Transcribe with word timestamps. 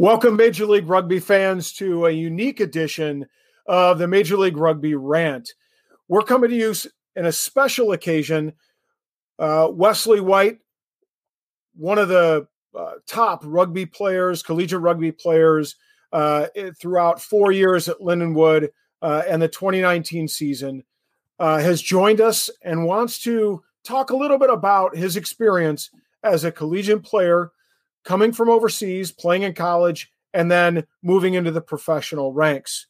Welcome, 0.00 0.36
Major 0.36 0.64
League 0.64 0.88
Rugby 0.88 1.18
fans, 1.18 1.72
to 1.72 2.06
a 2.06 2.12
unique 2.12 2.60
edition 2.60 3.26
of 3.66 3.98
the 3.98 4.06
Major 4.06 4.36
League 4.36 4.56
Rugby 4.56 4.94
Rant. 4.94 5.52
We're 6.06 6.22
coming 6.22 6.50
to 6.50 6.56
you 6.56 6.72
in 7.16 7.26
a 7.26 7.32
special 7.32 7.90
occasion. 7.90 8.52
Uh, 9.40 9.66
Wesley 9.72 10.20
White, 10.20 10.60
one 11.74 11.98
of 11.98 12.06
the 12.06 12.46
uh, 12.78 12.92
top 13.08 13.42
rugby 13.44 13.86
players, 13.86 14.40
collegiate 14.40 14.82
rugby 14.82 15.10
players 15.10 15.74
uh, 16.12 16.46
throughout 16.80 17.20
four 17.20 17.50
years 17.50 17.88
at 17.88 17.98
Lindenwood 17.98 18.68
uh, 19.02 19.22
and 19.26 19.42
the 19.42 19.48
2019 19.48 20.28
season, 20.28 20.84
uh, 21.40 21.58
has 21.58 21.82
joined 21.82 22.20
us 22.20 22.48
and 22.62 22.86
wants 22.86 23.18
to 23.22 23.64
talk 23.82 24.10
a 24.10 24.16
little 24.16 24.38
bit 24.38 24.50
about 24.50 24.94
his 24.94 25.16
experience 25.16 25.90
as 26.22 26.44
a 26.44 26.52
collegiate 26.52 27.02
player 27.02 27.50
coming 28.08 28.32
from 28.32 28.48
overseas, 28.48 29.12
playing 29.12 29.42
in 29.42 29.52
college, 29.52 30.10
and 30.32 30.50
then 30.50 30.82
moving 31.02 31.34
into 31.34 31.50
the 31.50 31.60
professional 31.60 32.32
ranks. 32.32 32.86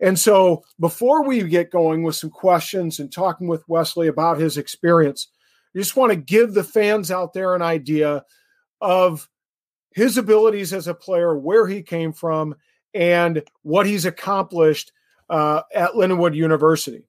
And 0.00 0.18
so, 0.18 0.64
before 0.78 1.24
we 1.24 1.42
get 1.44 1.70
going 1.70 2.02
with 2.02 2.14
some 2.14 2.28
questions 2.28 3.00
and 3.00 3.10
talking 3.10 3.48
with 3.48 3.66
Wesley 3.68 4.06
about 4.06 4.38
his 4.38 4.58
experience, 4.58 5.28
I 5.74 5.78
just 5.78 5.96
want 5.96 6.12
to 6.12 6.16
give 6.16 6.52
the 6.52 6.62
fans 6.62 7.10
out 7.10 7.32
there 7.32 7.54
an 7.54 7.62
idea 7.62 8.22
of 8.82 9.30
his 9.94 10.18
abilities 10.18 10.74
as 10.74 10.86
a 10.86 10.94
player, 10.94 11.34
where 11.38 11.66
he 11.66 11.82
came 11.82 12.12
from, 12.12 12.54
and 12.92 13.42
what 13.62 13.86
he's 13.86 14.04
accomplished 14.04 14.92
uh, 15.30 15.62
at 15.74 15.92
Lindenwood 15.92 16.34
University. 16.34 17.06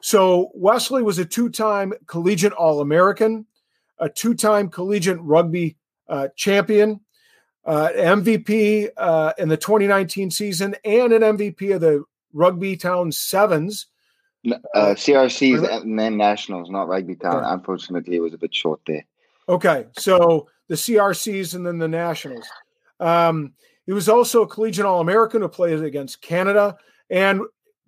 So, 0.00 0.52
Wesley 0.54 1.02
was 1.02 1.18
a 1.18 1.24
two 1.24 1.48
time 1.48 1.92
collegiate 2.06 2.52
All 2.52 2.80
American, 2.80 3.46
a 3.98 4.08
two 4.08 4.34
time 4.34 4.68
collegiate 4.68 5.20
rugby 5.20 5.76
uh, 6.08 6.28
champion, 6.36 7.00
uh, 7.64 7.90
MVP 7.96 8.88
uh, 8.96 9.32
in 9.38 9.48
the 9.48 9.56
2019 9.56 10.30
season, 10.30 10.74
and 10.84 11.12
an 11.12 11.22
MVP 11.22 11.74
of 11.74 11.80
the 11.80 12.04
Rugby 12.32 12.76
Town 12.76 13.10
Sevens. 13.12 13.86
Uh, 14.46 14.94
CRCs 14.94 15.82
and 15.82 15.98
then 15.98 16.16
nationals, 16.16 16.68
not 16.68 16.88
Rugby 16.88 17.16
Town. 17.16 17.42
Unfortunately, 17.44 18.16
it 18.16 18.20
was 18.20 18.34
a 18.34 18.38
bit 18.38 18.54
short 18.54 18.80
there. 18.86 19.04
Okay, 19.48 19.86
so 19.98 20.48
the 20.68 20.74
CRCs 20.74 21.54
and 21.54 21.66
then 21.66 21.78
the 21.78 21.88
nationals. 21.88 22.46
Um, 23.00 23.54
he 23.86 23.92
was 23.92 24.08
also 24.08 24.42
a 24.42 24.46
collegiate 24.46 24.86
All 24.86 25.00
American 25.00 25.42
who 25.42 25.48
played 25.48 25.82
against 25.82 26.20
Canada, 26.20 26.76
and 27.10 27.42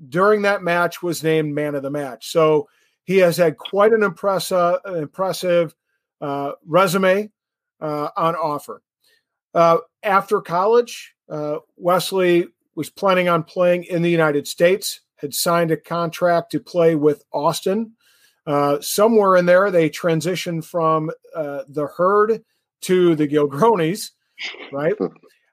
during 0.09 0.43
that 0.43 0.63
match 0.63 1.03
was 1.03 1.23
named 1.23 1.55
Man 1.55 1.75
of 1.75 1.83
the 1.83 1.91
Match. 1.91 2.31
So 2.31 2.69
he 3.05 3.19
has 3.19 3.37
had 3.37 3.57
quite 3.57 3.93
an 3.93 4.03
impressive, 4.03 4.79
impressive 4.87 5.75
uh, 6.21 6.53
resume 6.67 7.31
uh, 7.81 8.09
on 8.17 8.35
offer. 8.35 8.83
Uh, 9.55 9.79
after 10.03 10.41
college, 10.41 11.15
uh, 11.31 11.59
Wesley 11.77 12.49
was 12.75 12.91
planning 12.91 13.29
on 13.29 13.43
playing 13.43 13.85
in 13.85 14.03
the 14.03 14.11
United 14.11 14.47
States, 14.47 15.01
had 15.17 15.35
signed 15.35 15.71
a 15.71 15.77
contract 15.77 16.53
to 16.53 16.61
play 16.61 16.95
with 16.95 17.25
Austin. 17.33 17.93
Uh, 18.47 18.81
somewhere 18.81 19.37
in 19.37 19.47
there, 19.47 19.71
they 19.71 19.91
transitioned 19.91 20.65
from 20.65 21.11
uh, 21.35 21.63
the 21.69 21.87
herd 21.87 22.45
to 22.83 23.17
the 23.17 23.27
Gilgronis, 23.27 24.11
right? 24.73 24.95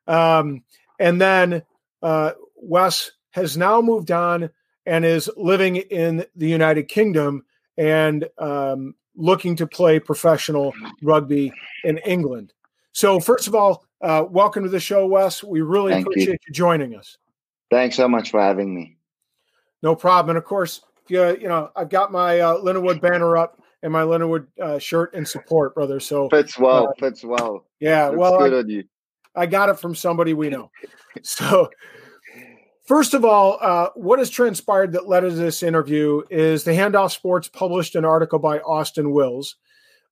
Um, 0.05 0.65
and 0.99 1.21
then 1.21 1.63
uh, 2.01 2.31
Wes 2.57 3.11
has 3.31 3.55
now 3.55 3.81
moved 3.81 4.11
on 4.11 4.49
and 4.85 5.05
is 5.05 5.29
living 5.37 5.77
in 5.77 6.25
the 6.35 6.49
United 6.49 6.89
Kingdom 6.89 7.45
and 7.77 8.27
um, 8.37 8.95
looking 9.15 9.55
to 9.57 9.67
play 9.67 9.99
professional 9.99 10.73
rugby 11.01 11.51
in 11.83 11.97
England. 11.99 12.53
So, 12.91 13.19
first 13.19 13.47
of 13.47 13.55
all, 13.55 13.85
uh, 14.01 14.25
welcome 14.29 14.63
to 14.63 14.69
the 14.69 14.79
show, 14.79 15.05
Wes. 15.07 15.43
We 15.43 15.61
really 15.61 15.93
Thank 15.93 16.07
appreciate 16.07 16.33
you. 16.33 16.47
you. 16.47 16.53
joining 16.53 16.95
us. 16.95 17.17
Thanks 17.71 17.95
so 17.95 18.07
much 18.07 18.31
for 18.31 18.39
having 18.39 18.73
me. 18.73 18.97
No 19.81 19.95
problem. 19.95 20.31
And 20.31 20.37
of 20.37 20.45
course, 20.45 20.81
you, 21.07 21.37
you 21.37 21.47
know, 21.47 21.71
I've 21.75 21.89
got 21.89 22.11
my 22.11 22.39
uh, 22.39 22.57
Lindenwood 22.57 23.01
banner 23.01 23.37
up 23.37 23.61
and 23.81 23.91
my 23.91 24.03
Lindenwood 24.03 24.47
uh, 24.61 24.79
shirt 24.79 25.13
in 25.13 25.25
support, 25.25 25.75
brother. 25.75 25.99
So 25.99 26.29
fits 26.29 26.57
well. 26.57 26.89
Uh, 26.89 26.91
fits 26.99 27.23
well. 27.23 27.65
Yeah. 27.79 28.09
well, 28.09 28.37
good 28.39 28.53
I, 28.53 28.57
on 28.57 28.69
you. 28.69 28.83
I 29.35 29.45
got 29.45 29.69
it 29.69 29.79
from 29.79 29.95
somebody 29.95 30.33
we 30.33 30.49
know. 30.49 30.69
so, 31.23 31.69
First 32.85 33.13
of 33.13 33.23
all, 33.23 33.57
uh, 33.61 33.89
what 33.95 34.19
has 34.19 34.29
transpired 34.29 34.91
that 34.91 35.07
led 35.07 35.21
to 35.21 35.31
this 35.31 35.63
interview 35.63 36.21
is 36.29 36.65
the 36.65 36.71
Handoff 36.71 37.11
Sports 37.11 37.47
published 37.47 37.95
an 37.95 38.03
article 38.03 38.39
by 38.39 38.59
Austin 38.59 39.11
Wills. 39.11 39.55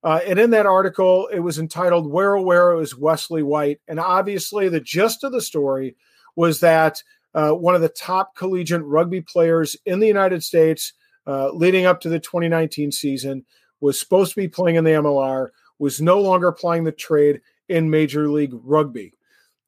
Uh, 0.02 0.20
and 0.26 0.38
in 0.38 0.50
that 0.50 0.64
article, 0.64 1.28
it 1.30 1.40
was 1.40 1.58
entitled 1.58 2.10
Where 2.10 2.38
Where 2.38 2.80
is 2.80 2.96
Wesley 2.96 3.42
White. 3.42 3.80
And 3.86 4.00
obviously, 4.00 4.70
the 4.70 4.80
gist 4.80 5.22
of 5.22 5.32
the 5.32 5.42
story 5.42 5.96
was 6.34 6.60
that 6.60 7.02
uh, 7.34 7.50
one 7.50 7.74
of 7.74 7.82
the 7.82 7.90
top 7.90 8.34
collegiate 8.36 8.82
rugby 8.84 9.20
players 9.20 9.76
in 9.84 10.00
the 10.00 10.06
United 10.06 10.42
States 10.42 10.94
uh, 11.26 11.50
leading 11.50 11.84
up 11.84 12.00
to 12.00 12.08
the 12.08 12.18
2019 12.18 12.90
season 12.90 13.44
was 13.80 14.00
supposed 14.00 14.30
to 14.30 14.40
be 14.40 14.48
playing 14.48 14.76
in 14.76 14.84
the 14.84 14.90
MLR, 14.90 15.48
was 15.78 16.00
no 16.00 16.20
longer 16.20 16.50
playing 16.50 16.84
the 16.84 16.92
trade 16.92 17.42
in 17.68 17.90
Major 17.90 18.30
League 18.30 18.54
Rugby. 18.54 19.12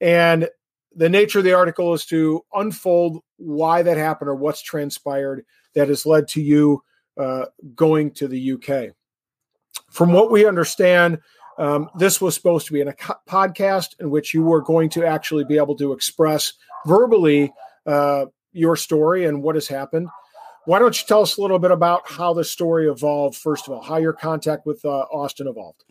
And 0.01 0.49
the 0.97 1.09
nature 1.09 1.39
of 1.39 1.45
the 1.45 1.55
article 1.55 1.95
is 1.95 2.05
to 2.07 2.45
unfold 2.55 3.23
why 3.37 3.83
that 3.83 3.97
happened 3.97 4.29
or 4.29 4.35
what's 4.35 4.63
transpired 4.63 5.45
that 5.75 5.89
has 5.89 6.07
led 6.07 6.29
to 6.29 6.41
you 6.41 6.83
uh, 7.19 7.47
going 7.75 8.11
to 8.13 8.29
the 8.29 8.53
UK. 8.53 8.95
From 9.91 10.13
what 10.13 10.31
we 10.31 10.47
understand, 10.47 11.19
um, 11.59 11.89
this 11.97 12.21
was 12.21 12.35
supposed 12.35 12.67
to 12.67 12.73
be 12.73 12.81
in 12.81 12.89
a 12.89 12.93
co- 12.93 13.15
podcast 13.29 14.01
in 14.01 14.11
which 14.11 14.35
you 14.35 14.43
were 14.43 14.61
going 14.61 14.89
to 14.91 15.05
actually 15.05 15.45
be 15.45 15.57
able 15.57 15.77
to 15.77 15.93
express 15.93 16.55
verbally 16.87 17.53
uh, 17.87 18.27
your 18.53 18.77
story 18.77 19.27
and 19.27 19.43
what 19.43 19.55
has 19.55 19.69
happened. 19.69 20.09
Why 20.67 20.79
don't 20.79 20.99
you 20.99 21.07
tell 21.07 21.23
us 21.23 21.37
a 21.37 21.43
little 21.43 21.59
bit 21.59 21.71
about 21.71 22.11
how 22.11 22.33
the 22.33 22.45
story 22.45 22.89
evolved, 22.89 23.37
first 23.37 23.69
of 23.69 23.75
all, 23.75 23.83
how 23.83 23.99
your 23.99 24.15
contact 24.15 24.67
with 24.67 24.85
uh, 24.85 25.01
Austin 25.13 25.47
evolved? 25.47 25.85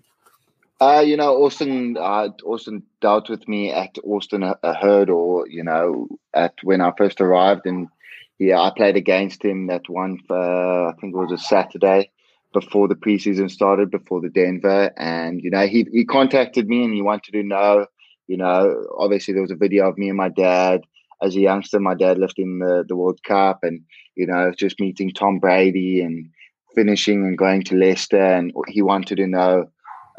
Uh, 0.81 1.03
you 1.05 1.15
know, 1.15 1.43
Austin, 1.43 1.97
uh, 1.97 2.29
Austin 2.45 2.83
dealt 2.99 3.29
with 3.29 3.47
me 3.47 3.71
at 3.71 3.95
Austin 4.03 4.43
a, 4.43 4.73
herd, 4.73 5.07
you 5.49 5.63
know, 5.63 6.07
at 6.33 6.55
when 6.63 6.81
I 6.81 6.91
first 6.97 7.21
arrived, 7.21 7.65
and 7.65 7.87
yeah, 8.39 8.59
I 8.59 8.71
played 8.75 8.97
against 8.97 9.45
him 9.45 9.67
that 9.67 9.87
one. 9.87 10.17
For, 10.27 10.89
I 10.89 10.93
think 10.99 11.13
it 11.13 11.17
was 11.17 11.31
a 11.31 11.37
Saturday 11.37 12.11
before 12.53 12.87
the 12.87 12.95
preseason 12.95 13.49
started, 13.49 13.91
before 13.91 14.19
the 14.19 14.29
Denver, 14.29 14.91
and 14.97 15.41
you 15.41 15.51
know, 15.51 15.67
he 15.67 15.87
he 15.91 16.05
contacted 16.05 16.67
me 16.67 16.83
and 16.83 16.93
he 16.93 17.01
wanted 17.01 17.31
to 17.31 17.43
know, 17.43 17.85
you 18.27 18.37
know, 18.37 18.85
obviously 18.97 19.33
there 19.33 19.43
was 19.43 19.51
a 19.51 19.55
video 19.55 19.87
of 19.87 19.97
me 19.97 20.09
and 20.09 20.17
my 20.17 20.29
dad 20.29 20.81
as 21.21 21.35
a 21.35 21.39
youngster. 21.39 21.79
My 21.79 21.95
dad 21.95 22.17
lifting 22.17 22.59
the 22.59 22.83
the 22.87 22.95
World 22.95 23.19
Cup, 23.23 23.59
and 23.63 23.81
you 24.15 24.27
know, 24.27 24.51
just 24.57 24.79
meeting 24.79 25.11
Tom 25.11 25.39
Brady 25.39 26.01
and 26.01 26.29
finishing 26.75 27.25
and 27.25 27.37
going 27.37 27.63
to 27.63 27.75
Leicester, 27.75 28.17
and 28.21 28.51
he 28.67 28.81
wanted 28.81 29.17
to 29.17 29.27
know 29.27 29.67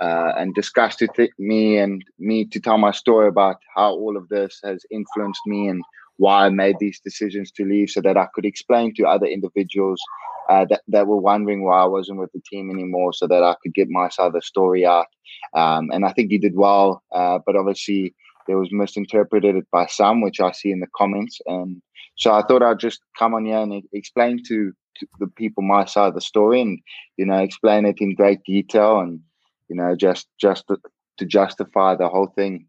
uh, 0.01 0.33
and 0.37 0.55
discussed 0.55 1.01
with 1.01 1.31
me 1.39 1.79
and 1.79 2.05
me 2.19 2.45
to 2.47 2.61
tell 2.61 2.79
my 2.79 2.91
story 2.91 3.29
about 3.29 3.57
how 3.75 3.93
all 3.93 4.17
of 4.17 4.29
this 4.29 4.61
has 4.65 4.85
influenced 4.91 5.41
me 5.47 5.69
and 5.69 5.83
why 6.17 6.47
I 6.47 6.49
made 6.49 6.77
these 6.79 7.01
decisions 7.01 7.51
to 7.53 7.65
leave 7.65 7.91
so 7.91 8.01
that 8.03 8.17
I 8.17 8.29
could 8.35 8.45
explain 8.45 8.95
to 8.95 9.07
other 9.07 9.27
individuals 9.27 10.01
uh, 10.49 10.65
that, 10.67 10.83
that 10.89 11.07
were 11.07 11.17
wondering 11.17 11.65
why 11.65 11.83
I 11.83 11.87
wasn't 11.87 12.19
with 12.19 12.31
the 12.33 12.43
team 12.49 12.71
anymore 12.71 13.13
so 13.13 13.27
that 13.27 13.43
I 13.43 13.57
could 13.63 13.75
get 13.75 13.89
my 13.89 14.09
side 14.09 14.27
of 14.27 14.33
the 14.35 14.43
story 14.43 14.87
out. 14.87 15.07
Um, 15.55 15.91
and 15.93 16.05
I 16.05 16.13
think 16.13 16.31
he 16.31 16.39
did 16.39 16.55
well, 16.55 17.03
uh, 17.15 17.39
but 17.45 17.57
obviously 17.57 18.15
it 18.49 18.55
was 18.55 18.69
misinterpreted 18.71 19.65
by 19.73 19.87
some, 19.87 20.21
which 20.21 20.41
I 20.41 20.53
see 20.53 20.71
in 20.71 20.81
the 20.81 20.87
comments. 20.97 21.41
And 21.47 21.81
so 22.17 22.33
I 22.33 22.43
thought 22.43 22.63
I'd 22.63 22.79
just 22.79 23.01
come 23.19 23.35
on 23.35 23.47
here 23.47 23.59
and 23.59 23.83
explain 23.93 24.43
to, 24.45 24.73
to 24.99 25.07
the 25.19 25.27
people 25.29 25.63
my 25.63 25.87
side 25.87 26.09
of 26.09 26.15
the 26.15 26.21
story 26.21 26.61
and, 26.61 26.79
you 27.17 27.27
know, 27.27 27.39
explain 27.39 27.87
it 27.87 28.01
in 28.01 28.15
great 28.15 28.45
detail 28.45 29.01
and, 29.01 29.21
you 29.69 29.77
know, 29.77 29.95
just 29.95 30.29
just 30.39 30.67
to, 30.69 30.79
justify 31.27 31.95
the 31.95 32.09
whole 32.09 32.27
thing. 32.27 32.67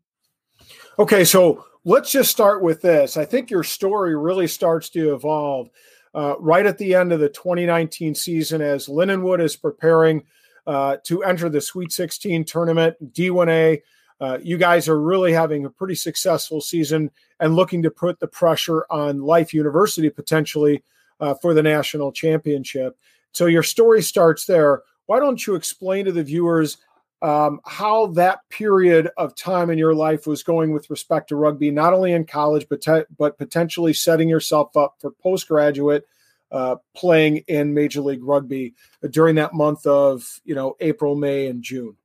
Okay, 1.00 1.26
so 1.26 1.66
let's 1.84 2.12
just 2.12 2.32
start 2.32 2.62
with 2.62 2.82
this. 2.82 3.18
I 3.18 3.26
think 3.26 3.50
your 3.50 3.64
story 3.64 4.16
really 4.16 4.48
starts 4.48 4.90
to 4.90 5.14
evolve 5.14 5.70
uh, 6.14 6.36
right 6.40 6.66
at 6.66 6.78
the 6.78 6.96
end 6.96 7.12
of 7.12 7.20
the 7.20 7.28
2019 7.28 8.16
season 8.16 8.62
as 8.62 8.88
Lindenwood 8.88 9.42
is 9.42 9.56
preparing 9.56 10.24
uh, 10.68 10.98
to 11.04 11.24
enter 11.24 11.50
the 11.50 11.60
Sweet 11.60 11.92
16 11.92 12.46
tournament, 12.46 12.96
D1A. 13.14 13.82
Uh, 14.22 14.38
you 14.42 14.58
guys 14.58 14.88
are 14.88 15.02
really 15.02 15.34
having 15.34 15.66
a 15.66 15.70
pretty 15.70 15.96
successful 15.96 16.62
season 16.62 17.12
and 17.40 17.56
looking 17.56 17.84
to 17.84 17.92
put 17.92 18.20
the 18.20 18.28
pressure 18.28 18.86
on 18.90 19.22
Life 19.22 19.54
University 19.54 20.10
potentially 20.10 20.84
uh, 21.20 21.34
for 21.42 21.54
the 21.54 21.64
national 21.64 22.12
championship. 22.12 22.98
So 23.34 23.48
your 23.48 23.64
story 23.64 24.02
starts 24.02 24.46
there. 24.46 24.84
Why 25.06 25.20
don't 25.20 25.46
you 25.46 25.56
explain 25.56 26.06
to 26.06 26.12
the 26.12 26.24
viewers 26.24 26.78
um, 27.22 27.60
how 27.66 28.08
that 28.08 28.40
period 28.50 29.10
of 29.18 29.36
time 29.36 29.70
in 29.70 29.78
your 29.78 29.96
life 29.96 30.28
was 30.28 30.44
going 30.44 30.74
with 30.74 30.90
respect 30.90 31.30
to 31.30 31.36
rugby, 31.36 31.72
not 31.72 31.94
only 31.94 32.12
in 32.12 32.26
college, 32.26 32.68
but, 32.70 32.82
te- 32.82 33.06
but 33.18 33.38
potentially 33.38 33.94
setting 33.94 34.30
yourself 34.30 34.76
up 34.76 34.96
for 35.00 35.12
postgraduate 35.12 36.06
uh, 36.52 36.76
playing 36.96 37.38
in 37.48 37.74
Major 37.74 38.02
League 38.02 38.24
Rugby 38.24 38.76
during 39.10 39.36
that 39.36 39.54
month 39.54 39.88
of, 39.88 40.40
you 40.44 40.56
know, 40.56 40.76
April, 40.80 41.16
May, 41.16 41.48
and 41.48 41.64
June? 41.64 41.96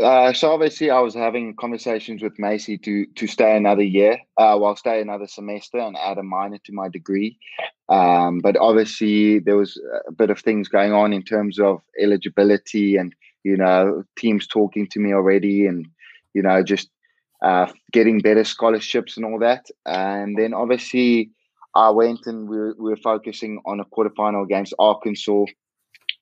Uh, 0.00 0.32
so 0.32 0.50
obviously, 0.52 0.90
I 0.90 1.00
was 1.00 1.14
having 1.14 1.54
conversations 1.54 2.22
with 2.22 2.38
Macy 2.38 2.78
to 2.78 3.04
to 3.04 3.26
stay 3.26 3.56
another 3.56 3.82
year, 3.82 4.18
uh, 4.38 4.56
while 4.56 4.74
stay 4.74 5.02
another 5.02 5.26
semester 5.26 5.78
and 5.78 5.96
add 5.98 6.16
a 6.16 6.22
minor 6.22 6.58
to 6.64 6.72
my 6.72 6.88
degree. 6.88 7.38
Um, 7.90 8.40
but 8.40 8.56
obviously, 8.56 9.38
there 9.38 9.56
was 9.56 9.78
a 10.08 10.12
bit 10.12 10.30
of 10.30 10.40
things 10.40 10.68
going 10.68 10.94
on 10.94 11.12
in 11.12 11.22
terms 11.22 11.58
of 11.60 11.82
eligibility, 12.00 12.96
and 12.96 13.14
you 13.44 13.56
know, 13.56 14.02
teams 14.16 14.46
talking 14.46 14.86
to 14.88 14.98
me 14.98 15.12
already, 15.12 15.66
and 15.66 15.86
you 16.32 16.40
know, 16.40 16.62
just 16.62 16.88
uh, 17.42 17.70
getting 17.92 18.20
better 18.20 18.44
scholarships 18.44 19.18
and 19.18 19.26
all 19.26 19.38
that. 19.40 19.66
And 19.84 20.38
then 20.38 20.54
obviously, 20.54 21.32
I 21.74 21.90
went 21.90 22.26
and 22.26 22.48
we 22.48 22.56
were, 22.56 22.74
we 22.78 22.90
were 22.90 22.96
focusing 22.96 23.60
on 23.66 23.78
a 23.78 23.84
quarterfinal 23.84 24.42
against 24.42 24.72
Arkansas 24.78 25.44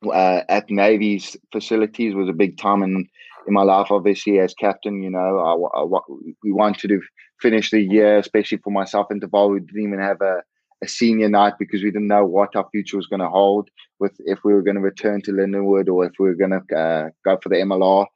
uh, 0.06 0.42
at 0.48 0.70
Navy's 0.70 1.36
facilities 1.52 2.14
was 2.14 2.28
a 2.28 2.32
big 2.32 2.56
time 2.58 2.82
in 2.82 3.08
in 3.46 3.54
my 3.54 3.62
life. 3.62 3.90
Obviously, 3.90 4.38
as 4.38 4.54
captain, 4.54 5.02
you 5.02 5.10
know, 5.10 5.38
I, 5.74 5.80
I, 5.80 6.00
we 6.42 6.52
wanted 6.52 6.88
to 6.88 7.00
finish 7.40 7.70
the 7.70 7.80
year, 7.80 8.18
especially 8.18 8.58
for 8.58 8.70
myself 8.70 9.08
and 9.10 9.22
Deval. 9.22 9.52
We 9.52 9.60
didn't 9.60 9.82
even 9.82 10.00
have 10.00 10.20
a, 10.20 10.42
a 10.82 10.88
senior 10.88 11.28
night 11.28 11.54
because 11.58 11.82
we 11.82 11.90
didn't 11.90 12.08
know 12.08 12.24
what 12.24 12.56
our 12.56 12.68
future 12.70 12.96
was 12.96 13.06
going 13.06 13.20
to 13.20 13.28
hold 13.28 13.68
with 13.98 14.12
if 14.20 14.40
we 14.44 14.52
were 14.52 14.62
going 14.62 14.76
to 14.76 14.80
return 14.80 15.22
to 15.22 15.32
Lindenwood 15.32 15.88
or 15.88 16.06
if 16.06 16.12
we 16.18 16.28
were 16.28 16.34
going 16.34 16.50
to 16.50 16.76
uh, 16.76 17.10
go 17.24 17.38
for 17.42 17.48
the 17.48 17.56
MLR. 17.56 18.06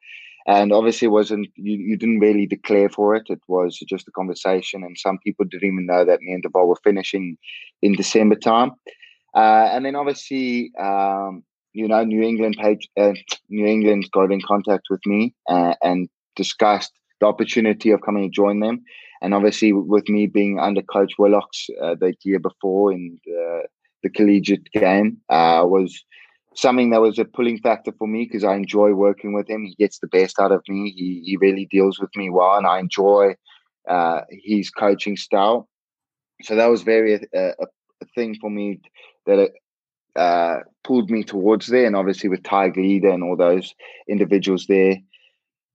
And 0.46 0.72
obviously, 0.72 1.06
it 1.06 1.10
wasn't 1.10 1.48
you, 1.56 1.78
you 1.78 1.96
didn't 1.96 2.20
really 2.20 2.46
declare 2.46 2.90
for 2.90 3.14
it. 3.14 3.24
It 3.30 3.40
was 3.48 3.78
just 3.88 4.08
a 4.08 4.12
conversation, 4.12 4.84
and 4.84 4.98
some 4.98 5.18
people 5.24 5.46
didn't 5.46 5.66
even 5.66 5.86
know 5.86 6.04
that 6.04 6.20
me 6.20 6.34
and 6.34 6.44
Deval 6.44 6.66
were 6.66 6.76
finishing 6.84 7.38
in 7.80 7.94
December 7.94 8.36
time. 8.36 8.72
Uh, 9.34 9.68
and 9.72 9.86
then 9.86 9.96
obviously, 9.96 10.70
um, 10.78 11.42
you 11.74 11.88
know, 11.88 12.02
New 12.04 12.22
England 12.22 12.56
page, 12.58 12.88
uh, 12.96 13.12
New 13.50 13.66
England 13.66 14.08
got 14.12 14.32
in 14.32 14.40
contact 14.40 14.86
with 14.88 15.04
me 15.04 15.34
uh, 15.48 15.74
and 15.82 16.08
discussed 16.36 16.92
the 17.20 17.26
opportunity 17.26 17.90
of 17.90 18.00
coming 18.00 18.30
to 18.30 18.34
join 18.34 18.60
them. 18.60 18.82
And 19.20 19.34
obviously, 19.34 19.72
with 19.72 20.08
me 20.08 20.26
being 20.26 20.58
under 20.58 20.82
Coach 20.82 21.14
Willocks 21.18 21.68
uh, 21.82 21.96
the 21.96 22.14
year 22.22 22.38
before 22.38 22.92
in 22.92 23.18
the, 23.24 23.62
the 24.04 24.10
collegiate 24.10 24.70
game, 24.72 25.18
uh, 25.28 25.64
was 25.66 26.04
something 26.54 26.90
that 26.90 27.00
was 27.00 27.18
a 27.18 27.24
pulling 27.24 27.58
factor 27.58 27.92
for 27.98 28.06
me 28.06 28.24
because 28.24 28.44
I 28.44 28.54
enjoy 28.54 28.92
working 28.92 29.32
with 29.32 29.48
him. 29.50 29.64
He 29.64 29.74
gets 29.74 29.98
the 29.98 30.06
best 30.06 30.38
out 30.38 30.52
of 30.52 30.62
me. 30.68 30.90
He 30.90 31.22
he 31.24 31.36
really 31.38 31.66
deals 31.70 31.98
with 31.98 32.14
me 32.14 32.30
well, 32.30 32.54
and 32.56 32.66
I 32.66 32.78
enjoy 32.78 33.34
uh, 33.88 34.20
his 34.30 34.70
coaching 34.70 35.16
style. 35.16 35.68
So 36.42 36.54
that 36.54 36.66
was 36.66 36.82
very 36.82 37.14
uh, 37.14 37.18
a, 37.34 37.66
a 38.02 38.06
thing 38.14 38.36
for 38.40 38.50
me 38.50 38.80
that 39.26 39.50
uh, 40.16 40.58
pulled 40.84 41.10
me 41.10 41.24
towards 41.24 41.66
there. 41.66 41.86
And 41.86 41.96
obviously 41.96 42.28
with 42.28 42.42
Tiger 42.42 42.80
Leader 42.80 43.10
and 43.10 43.22
all 43.22 43.36
those 43.36 43.74
individuals 44.08 44.66
there, 44.68 44.96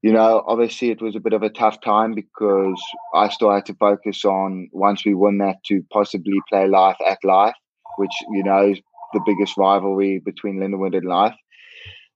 you 0.01 0.13
know, 0.13 0.44
obviously 0.47 0.91
it 0.91 1.01
was 1.01 1.15
a 1.15 1.19
bit 1.19 1.33
of 1.33 1.44
a 1.44 1.50
tough 1.50 1.81
time 1.81 2.13
because 2.13 2.81
I 3.13 3.30
still 3.30 3.51
had 3.51 3.65
to 3.65 3.74
focus 3.74 4.24
on 4.24 4.69
once 4.71 5.06
we 5.06 5.13
won 5.13 5.39
that 5.39 5.57
to 5.65 5.83
possibly 5.91 6.39
play 6.50 6.68
life 6.68 6.95
at 7.06 7.19
life, 7.24 7.56
which 7.97 8.13
you 8.31 8.44
know 8.44 8.69
is 8.71 8.80
the 9.13 9.21
biggest 9.25 9.57
rivalry 9.57 10.21
between 10.24 10.59
Lindenwood 10.59 10.95
and 10.95 11.07
life. 11.07 11.35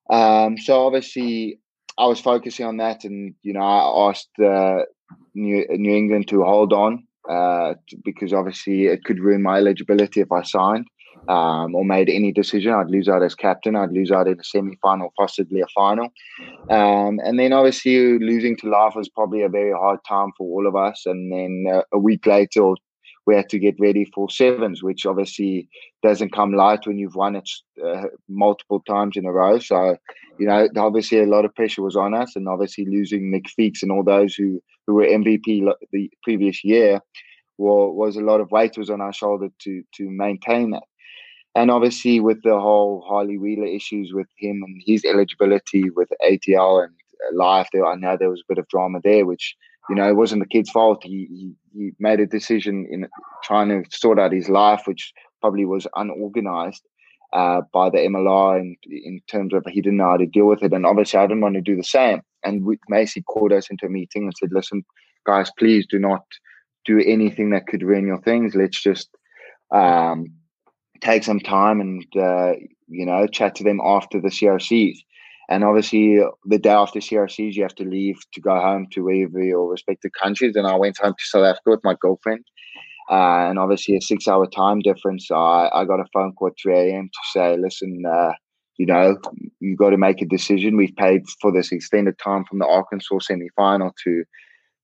Um, 0.10 0.58
so 0.58 0.86
obviously 0.86 1.60
I 1.98 2.06
was 2.06 2.22
focusing 2.22 2.66
on 2.66 2.78
that, 2.78 3.04
and 3.04 3.36
you 3.42 3.52
know 3.52 3.62
I 3.62 4.10
asked 4.10 4.32
uh, 4.40 4.84
New 5.36 5.66
New 5.70 5.94
England 5.94 6.30
to 6.30 6.44
hold 6.44 6.72
on 6.72 7.06
uh, 7.30 7.74
because 8.06 8.32
obviously 8.32 8.86
it 8.86 9.04
could 9.04 9.20
ruin 9.20 9.44
my 9.44 9.58
eligibility 9.58 10.22
if 10.22 10.32
I 10.32 10.44
signed 10.44 10.88
um, 11.28 11.76
or 11.76 11.86
made 11.86 12.10
any 12.10 12.32
decision, 12.32 12.74
I'd 12.74 12.90
lose 12.90 13.08
out 13.08 13.24
as 13.24 13.36
captain. 13.36 13.76
I'd 13.76 13.92
lose 13.92 14.12
out 14.12 14.28
in 14.28 14.40
a 14.40 14.44
semi 14.44 14.78
final, 14.82 15.14
possibly 15.18 15.62
a 15.62 15.68
final. 15.68 16.10
Um, 16.70 17.20
and 17.24 17.40
then 17.40 17.54
obviously 17.54 18.20
losing 18.20 18.58
to 18.58 18.70
Life 18.70 18.96
was 18.96 19.10
probably 19.10 19.42
a 19.42 19.50
very 19.50 19.72
hard 19.72 20.00
time 20.08 20.32
for 20.38 20.48
all 20.48 20.68
of 20.68 20.76
us. 20.76 21.04
And 21.06 21.32
then 21.32 21.66
uh, 21.74 21.82
a 21.94 22.00
week 22.00 22.26
later, 22.26 22.74
we 23.26 23.36
had 23.36 23.50
to 23.50 23.60
get 23.60 23.80
ready 23.80 24.06
for 24.14 24.30
sevens, 24.30 24.84
which 24.84 25.06
obviously 25.06 25.70
doesn't 26.02 26.34
come 26.34 26.54
light 26.54 26.86
when 26.86 26.98
you've 26.98 27.16
won 27.16 27.38
it 27.38 27.50
uh, 27.84 28.04
multiple 28.28 28.82
times 28.82 29.16
in 29.16 29.26
a 29.26 29.32
row. 29.32 29.60
So, 29.60 29.96
you 30.38 30.46
know, 30.46 30.68
obviously 30.76 31.20
a 31.20 31.26
lot 31.26 31.46
of 31.46 31.56
pressure 31.56 31.82
was 31.82 31.96
on 31.96 32.14
us, 32.14 32.36
and 32.36 32.50
obviously 32.50 32.86
losing 32.86 33.32
Nick 33.32 33.46
Feeks 33.58 33.82
and 33.82 33.92
all 33.92 34.04
those 34.04 34.36
who 34.36 34.62
who 34.86 34.96
were 34.96 35.06
MVP 35.06 35.72
the 35.94 36.12
previous 36.24 36.66
year 36.66 37.00
well, 37.58 37.92
was 37.92 38.16
a 38.16 38.22
lot 38.22 38.42
of 38.42 38.52
weight 38.52 38.78
was 38.78 38.90
on 38.90 39.02
our 39.02 39.14
shoulder 39.14 39.50
to 39.60 39.84
to 39.96 40.10
maintain 40.10 40.72
that. 40.72 40.84
And 41.56 41.70
obviously, 41.70 42.20
with 42.20 42.42
the 42.44 42.60
whole 42.60 43.04
Harley 43.08 43.38
Wheeler 43.38 43.68
issues 43.68 44.12
with 44.14 44.28
him 44.38 44.64
and 44.66 44.82
his 44.86 45.06
eligibility 45.06 45.90
with 45.92 46.10
ATL 46.26 46.84
and 46.84 46.94
life, 47.32 47.70
there 47.72 47.86
I 47.86 47.96
know 47.96 48.18
there 48.18 48.30
was 48.30 48.42
a 48.42 48.52
bit 48.52 48.58
of 48.58 48.68
drama 48.68 49.00
there, 49.04 49.26
which 49.26 49.56
you 49.90 49.96
know 49.96 50.10
it 50.10 50.16
wasn't 50.16 50.42
the 50.42 50.48
kid's 50.48 50.72
fault. 50.72 51.04
He 51.04 51.28
he, 51.30 51.54
he 51.74 51.92
made 52.00 52.20
a 52.20 52.26
decision 52.26 52.88
in 52.90 53.08
trying 53.44 53.70
to 53.70 53.84
sort 53.96 54.20
out 54.20 54.32
his 54.32 54.50
life, 54.50 54.84
which 54.86 55.14
probably 55.42 55.66
was 55.66 55.86
unorganized 55.96 56.82
uh, 57.34 57.62
by 57.72 57.90
the 57.90 58.00
MLR 58.00 58.60
in, 58.60 58.76
in 58.90 59.22
terms 59.28 59.54
of 59.54 59.64
he 59.68 59.82
didn't 59.82 59.98
know 59.98 60.10
how 60.10 60.18
to 60.18 60.26
deal 60.26 60.46
with 60.46 60.64
it. 60.64 60.74
And 60.74 60.88
obviously, 60.88 61.20
I 61.20 61.28
didn't 61.28 61.42
want 61.42 61.56
to 61.56 61.62
do 61.62 61.76
the 61.76 61.84
same. 61.84 62.22
And 62.44 62.66
we, 62.66 62.80
Macy 62.90 63.22
called 63.22 63.54
us 63.54 63.70
into 63.70 63.86
a 63.86 63.90
meeting 63.90 64.24
and 64.24 64.34
said, 64.36 64.50
"Listen, 64.52 64.84
guys, 65.28 65.52
please 65.60 65.86
do 65.88 66.00
not 66.00 66.26
do 66.84 67.00
anything 67.00 67.52
that 67.52 67.68
could 67.68 67.84
ruin 67.84 68.08
your 68.08 68.22
things. 68.22 68.56
Let's 68.56 68.82
just." 68.82 69.10
Um, 69.72 70.34
take 71.02 71.24
some 71.24 71.40
time 71.40 71.82
and 71.82 72.06
uh, 72.16 72.54
you 72.88 73.06
know 73.06 73.28
chat 73.28 73.56
to 73.56 73.64
them 73.64 73.80
after 73.84 74.20
the 74.20 74.30
CRCs. 74.30 74.98
And 75.50 75.64
obviously, 75.64 76.20
the 76.46 76.58
day 76.58 76.72
after 76.72 77.00
CRCs, 77.00 77.56
you 77.56 77.64
have 77.64 77.76
to 77.76 77.84
leave 77.84 78.16
to 78.34 78.42
go 78.42 78.56
home 78.60 78.88
to 78.92 79.04
wherever 79.04 79.44
your 79.44 79.70
respective 79.70 80.12
countries. 80.20 80.56
And 80.56 80.66
I 80.66 80.76
went 80.76 80.98
home 80.98 81.14
to 81.14 81.26
South 81.26 81.44
Africa 81.44 81.72
with 81.72 81.84
my 81.84 81.96
girlfriend. 82.00 82.46
Uh, 83.12 83.50
and 83.50 83.60
obviously, 83.60 83.98
a 83.98 84.02
six 84.02 84.28
hour 84.28 84.48
time 84.48 84.80
difference. 84.80 85.30
I, 85.30 85.70
I 85.74 85.86
got 85.86 86.00
a 86.00 86.06
phone 86.14 86.34
call 86.34 86.48
at 86.48 86.54
3 86.62 86.74
a.m. 86.74 87.10
to 87.12 87.40
say, 87.40 87.58
listen, 87.58 88.04
uh, 88.10 88.32
you 88.78 88.86
know, 88.86 89.18
you 89.60 89.76
got 89.76 89.90
to 89.90 89.98
make 89.98 90.22
a 90.22 90.26
decision. 90.26 90.78
We've 90.78 90.96
paid 90.96 91.24
for 91.42 91.52
this 91.52 91.72
extended 91.72 92.18
time 92.24 92.46
from 92.46 92.60
the 92.60 92.68
Arkansas 92.68 93.20
semi 93.20 93.50
final 93.56 93.94
to 94.06 94.24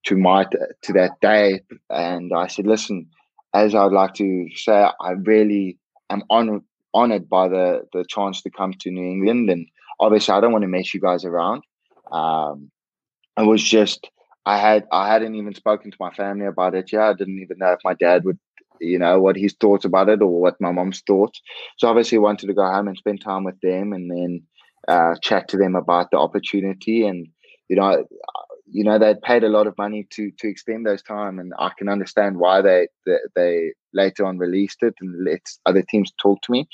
to 0.05 0.17
my 0.17 0.45
to 0.83 0.93
that 0.93 1.11
day. 1.21 1.61
And 1.89 2.31
I 2.35 2.47
said, 2.47 2.67
listen, 2.67 3.07
as 3.53 3.73
I'd 3.73 3.91
like 3.91 4.13
to 4.15 4.47
say, 4.55 4.89
I 4.99 5.11
really 5.11 5.78
am 6.09 6.23
honored 6.29 6.63
honored 6.93 7.29
by 7.29 7.47
the 7.47 7.87
the 7.93 8.05
chance 8.07 8.41
to 8.41 8.49
come 8.49 8.73
to 8.79 8.91
New 8.91 9.09
England, 9.09 9.49
and 9.49 9.67
obviously 9.99 10.33
I 10.33 10.41
don't 10.41 10.51
want 10.51 10.63
to 10.63 10.67
mess 10.67 10.93
you 10.93 10.99
guys 10.99 11.25
around. 11.25 11.63
Um, 12.11 12.71
it 13.37 13.45
was 13.45 13.63
just 13.63 14.09
I 14.45 14.57
had 14.57 14.87
I 14.91 15.07
hadn't 15.11 15.35
even 15.35 15.53
spoken 15.53 15.91
to 15.91 15.97
my 15.99 16.11
family 16.11 16.45
about 16.45 16.75
it 16.75 16.91
yet. 16.91 17.01
I 17.01 17.13
didn't 17.13 17.39
even 17.39 17.57
know 17.59 17.71
if 17.71 17.79
my 17.83 17.93
dad 17.93 18.25
would, 18.25 18.39
you 18.79 18.97
know, 18.97 19.19
what 19.19 19.35
his 19.35 19.53
thoughts 19.53 19.85
about 19.85 20.09
it 20.09 20.21
or 20.21 20.41
what 20.41 20.59
my 20.59 20.71
mom's 20.71 21.01
thoughts. 21.01 21.41
So 21.77 21.87
obviously 21.87 22.17
I 22.17 22.21
wanted 22.21 22.47
to 22.47 22.53
go 22.53 22.65
home 22.65 22.87
and 22.87 22.97
spend 22.97 23.21
time 23.21 23.43
with 23.43 23.59
them, 23.61 23.93
and 23.93 24.09
then 24.09 24.41
uh, 24.87 25.15
chat 25.21 25.47
to 25.49 25.57
them 25.57 25.75
about 25.75 26.11
the 26.11 26.17
opportunity. 26.17 27.05
And 27.05 27.27
you 27.69 27.75
know, 27.75 28.05
you 28.71 28.83
know 28.83 28.99
they'd 28.99 29.21
paid 29.21 29.43
a 29.43 29.49
lot 29.49 29.67
of 29.67 29.77
money 29.77 30.07
to 30.11 30.31
to 30.37 30.47
extend 30.47 30.85
those 30.85 31.01
time 31.01 31.39
and 31.39 31.53
i 31.59 31.69
can 31.77 31.89
understand 31.89 32.37
why 32.37 32.61
they 32.61 32.87
they, 33.05 33.17
they 33.35 33.73
later 33.93 34.25
on 34.25 34.37
released 34.37 34.83
it 34.83 34.93
and 35.01 35.25
let 35.25 35.41
other 35.65 35.81
teams 35.81 36.11
talk 36.21 36.41
to 36.41 36.51
me. 36.51 36.67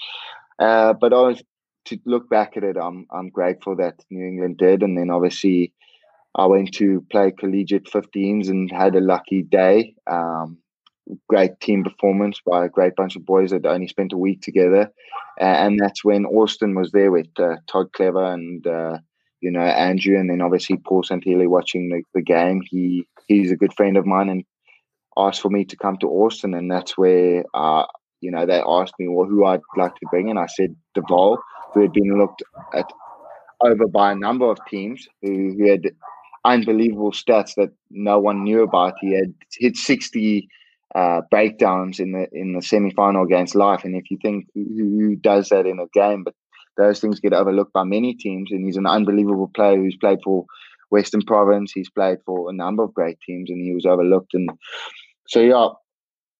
Uh, 0.59 0.93
but 0.93 1.13
i 1.13 1.21
was 1.21 1.43
to 1.85 1.97
look 2.05 2.29
back 2.29 2.57
at 2.57 2.63
it 2.63 2.77
i'm 2.77 3.05
i'm 3.11 3.29
grateful 3.29 3.75
that 3.75 3.95
new 4.09 4.25
england 4.25 4.57
did 4.57 4.81
and 4.83 4.97
then 4.97 5.09
obviously 5.09 5.73
i 6.35 6.45
went 6.45 6.73
to 6.73 7.05
play 7.11 7.31
collegiate 7.31 7.85
15s 7.85 8.49
and 8.49 8.71
had 8.71 8.95
a 8.95 9.01
lucky 9.01 9.43
day. 9.43 9.95
Um, 10.07 10.57
great 11.29 11.59
team 11.59 11.83
performance 11.83 12.41
by 12.45 12.65
a 12.65 12.69
great 12.69 12.95
bunch 12.95 13.15
of 13.15 13.25
boys 13.25 13.51
that 13.51 13.65
only 13.65 13.87
spent 13.87 14.11
a 14.11 14.17
week 14.17 14.41
together. 14.41 14.91
And 15.39 15.79
that's 15.79 16.03
when 16.03 16.25
austin 16.25 16.73
was 16.75 16.91
there 16.91 17.11
with 17.11 17.27
uh, 17.37 17.57
todd 17.67 17.93
clever 17.93 18.25
and 18.33 18.65
uh, 18.65 18.97
you 19.45 19.51
know, 19.51 19.61
Andrew, 19.61 20.17
and 20.19 20.27
then 20.27 20.41
obviously 20.41 20.77
Paul 20.77 21.03
Santinelli 21.03 21.47
watching 21.47 21.89
the, 21.89 22.01
the 22.15 22.23
game. 22.23 22.63
He 22.67 23.05
he's 23.27 23.51
a 23.51 23.55
good 23.55 23.75
friend 23.75 23.95
of 23.95 24.07
mine 24.07 24.27
and 24.27 24.43
asked 25.15 25.39
for 25.39 25.51
me 25.51 25.63
to 25.65 25.77
come 25.77 25.97
to 25.97 26.07
Austin, 26.07 26.55
and 26.55 26.71
that's 26.71 26.97
where 26.97 27.43
uh, 27.53 27.85
you 28.21 28.31
know 28.31 28.47
they 28.47 28.59
asked 28.67 28.95
me 28.97 29.07
well 29.07 29.27
who 29.27 29.45
I'd 29.45 29.61
like 29.77 29.93
to 29.93 30.07
bring, 30.09 30.31
and 30.31 30.39
I 30.39 30.47
said 30.47 30.75
Deval, 30.97 31.37
who 31.75 31.81
had 31.81 31.93
been 31.93 32.17
looked 32.17 32.41
at 32.73 32.91
over 33.61 33.85
by 33.87 34.13
a 34.13 34.15
number 34.15 34.49
of 34.49 34.57
teams 34.67 35.07
who, 35.21 35.53
who 35.55 35.69
had 35.69 35.91
unbelievable 36.43 37.11
stats 37.11 37.53
that 37.55 37.69
no 37.91 38.19
one 38.19 38.43
knew 38.43 38.63
about. 38.63 38.95
He 38.99 39.13
had 39.13 39.31
hit 39.59 39.77
sixty 39.77 40.49
uh, 40.95 41.21
breakdowns 41.29 41.99
in 41.99 42.13
the 42.13 42.27
in 42.31 42.53
the 42.53 42.63
semi 42.63 42.89
final 42.89 43.23
against 43.23 43.53
Life, 43.53 43.83
and 43.83 43.95
if 43.95 44.09
you 44.09 44.17
think 44.23 44.47
who, 44.55 44.63
who 44.73 45.15
does 45.15 45.49
that 45.49 45.67
in 45.67 45.77
a 45.77 45.85
game, 45.93 46.23
but 46.23 46.33
those 46.77 46.99
things 46.99 47.19
get 47.19 47.33
overlooked 47.33 47.73
by 47.73 47.83
many 47.83 48.13
teams. 48.13 48.51
And 48.51 48.65
he's 48.65 48.77
an 48.77 48.87
unbelievable 48.87 49.51
player 49.55 49.77
who's 49.77 49.97
played 49.97 50.19
for 50.23 50.45
Western 50.89 51.21
Province. 51.21 51.71
He's 51.73 51.89
played 51.89 52.19
for 52.25 52.49
a 52.49 52.53
number 52.53 52.83
of 52.83 52.93
great 52.93 53.17
teams, 53.25 53.49
and 53.49 53.61
he 53.61 53.73
was 53.73 53.85
overlooked. 53.85 54.33
And 54.33 54.49
so, 55.27 55.39
yeah, 55.39 55.69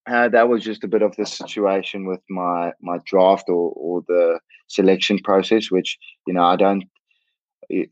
uh, 0.08 0.30
that 0.30 0.50
was 0.50 0.64
just 0.64 0.84
a 0.84 0.88
bit 0.88 1.02
of 1.02 1.16
the 1.16 1.26
situation 1.26 2.06
with 2.06 2.22
my 2.30 2.72
my 2.82 2.98
draft 3.06 3.46
or 3.50 3.74
or 3.76 4.04
the 4.08 4.40
selection 4.68 5.20
process, 5.20 5.72
which 5.72 5.98
you 6.28 6.34
know 6.34 6.44
I 6.44 6.56
don't. 6.56 6.84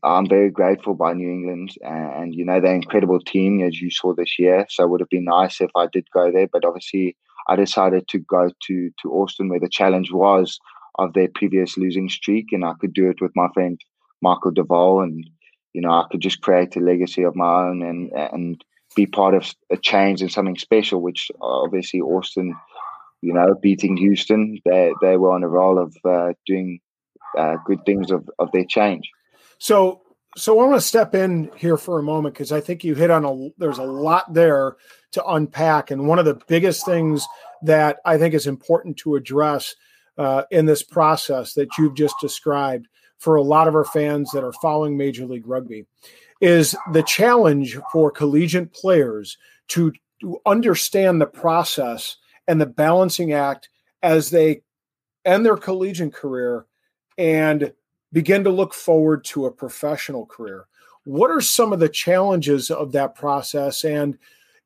I'm 0.04 0.28
very 0.28 0.50
grateful 0.50 0.94
by 0.94 1.14
New 1.14 1.28
England, 1.28 1.70
and, 1.82 2.14
and, 2.14 2.34
you 2.34 2.44
know 2.44 2.60
they're 2.60 2.76
incredible 2.76 3.18
team 3.18 3.60
as 3.60 3.80
you 3.80 3.90
saw 3.90 4.14
this 4.14 4.38
year. 4.38 4.66
So 4.68 4.84
it 4.84 4.90
would 4.90 5.00
have 5.00 5.08
been 5.08 5.24
nice 5.24 5.60
if 5.60 5.70
I 5.76 5.88
did 5.92 6.06
go 6.14 6.30
there, 6.30 6.46
but 6.46 6.64
obviously 6.64 7.16
I 7.48 7.56
decided 7.56 8.06
to 8.08 8.18
go 8.20 8.50
to 8.66 8.90
to 9.02 9.10
Austin 9.10 9.48
where 9.48 9.58
the 9.58 9.68
challenge 9.68 10.12
was 10.12 10.60
of 10.96 11.12
their 11.12 11.28
previous 11.34 11.76
losing 11.76 12.08
streak, 12.08 12.52
and 12.52 12.64
I 12.64 12.72
could 12.80 12.92
do 12.92 13.08
it 13.10 13.20
with 13.20 13.32
my 13.34 13.48
friend 13.54 13.80
Michael 14.22 14.52
Deval, 14.52 15.02
and 15.02 15.28
you 15.72 15.80
know 15.80 15.90
I 15.90 16.04
could 16.10 16.20
just 16.20 16.40
create 16.40 16.76
a 16.76 16.80
legacy 16.80 17.22
of 17.22 17.36
my 17.36 17.66
own 17.66 17.82
and 17.82 18.12
and 18.12 18.64
be 18.94 19.06
part 19.06 19.34
of 19.34 19.52
a 19.70 19.76
change 19.76 20.22
and 20.22 20.30
something 20.30 20.56
special, 20.56 21.00
which 21.00 21.30
obviously 21.40 22.00
Austin, 22.00 22.54
you 23.22 23.32
know, 23.32 23.54
beating 23.60 23.96
Houston, 23.96 24.58
they 24.64 24.92
they 25.00 25.16
were 25.16 25.32
on 25.32 25.42
a 25.42 25.48
roll 25.48 25.78
of 25.78 25.96
uh, 26.04 26.32
doing 26.46 26.80
uh, 27.36 27.56
good 27.66 27.84
things 27.84 28.10
of 28.10 28.28
of 28.38 28.50
their 28.52 28.64
change. 28.64 29.10
So 29.58 30.02
so 30.36 30.58
I 30.58 30.66
want 30.66 30.80
to 30.80 30.86
step 30.86 31.14
in 31.14 31.50
here 31.56 31.76
for 31.76 31.98
a 31.98 32.02
moment 32.02 32.34
because 32.34 32.50
I 32.50 32.60
think 32.60 32.82
you 32.82 32.94
hit 32.94 33.10
on 33.10 33.24
a 33.24 33.50
there's 33.58 33.78
a 33.78 33.84
lot 33.84 34.32
there 34.32 34.76
to 35.12 35.24
unpack, 35.26 35.90
and 35.90 36.08
one 36.08 36.18
of 36.18 36.24
the 36.24 36.40
biggest 36.48 36.84
things 36.84 37.26
that 37.62 37.98
I 38.04 38.18
think 38.18 38.34
is 38.34 38.46
important 38.46 38.96
to 38.98 39.16
address 39.16 39.74
uh, 40.18 40.44
in 40.50 40.66
this 40.66 40.82
process 40.82 41.54
that 41.54 41.68
you've 41.78 41.94
just 41.94 42.14
described 42.20 42.86
for 43.18 43.36
a 43.36 43.42
lot 43.42 43.68
of 43.68 43.74
our 43.74 43.84
fans 43.84 44.30
that 44.32 44.44
are 44.44 44.52
following 44.54 44.96
Major 44.96 45.26
League 45.26 45.46
Rugby 45.46 45.86
is 46.40 46.76
the 46.92 47.02
challenge 47.02 47.78
for 47.90 48.10
collegiate 48.10 48.72
players 48.72 49.38
to, 49.68 49.92
to 50.20 50.40
understand 50.44 51.20
the 51.20 51.26
process 51.26 52.16
and 52.46 52.60
the 52.60 52.66
balancing 52.66 53.32
act 53.32 53.68
as 54.02 54.30
they 54.30 54.62
end 55.24 55.46
their 55.46 55.56
collegiate 55.56 56.12
career 56.12 56.66
and 57.16 57.72
begin 58.12 58.44
to 58.44 58.50
look 58.50 58.74
forward 58.74 59.24
to 59.24 59.46
a 59.46 59.50
professional 59.50 60.26
career. 60.26 60.66
What 61.04 61.30
are 61.30 61.40
some 61.40 61.72
of 61.72 61.80
the 61.80 61.88
challenges 61.88 62.70
of 62.70 62.92
that 62.92 63.14
process? 63.14 63.84
And 63.84 64.18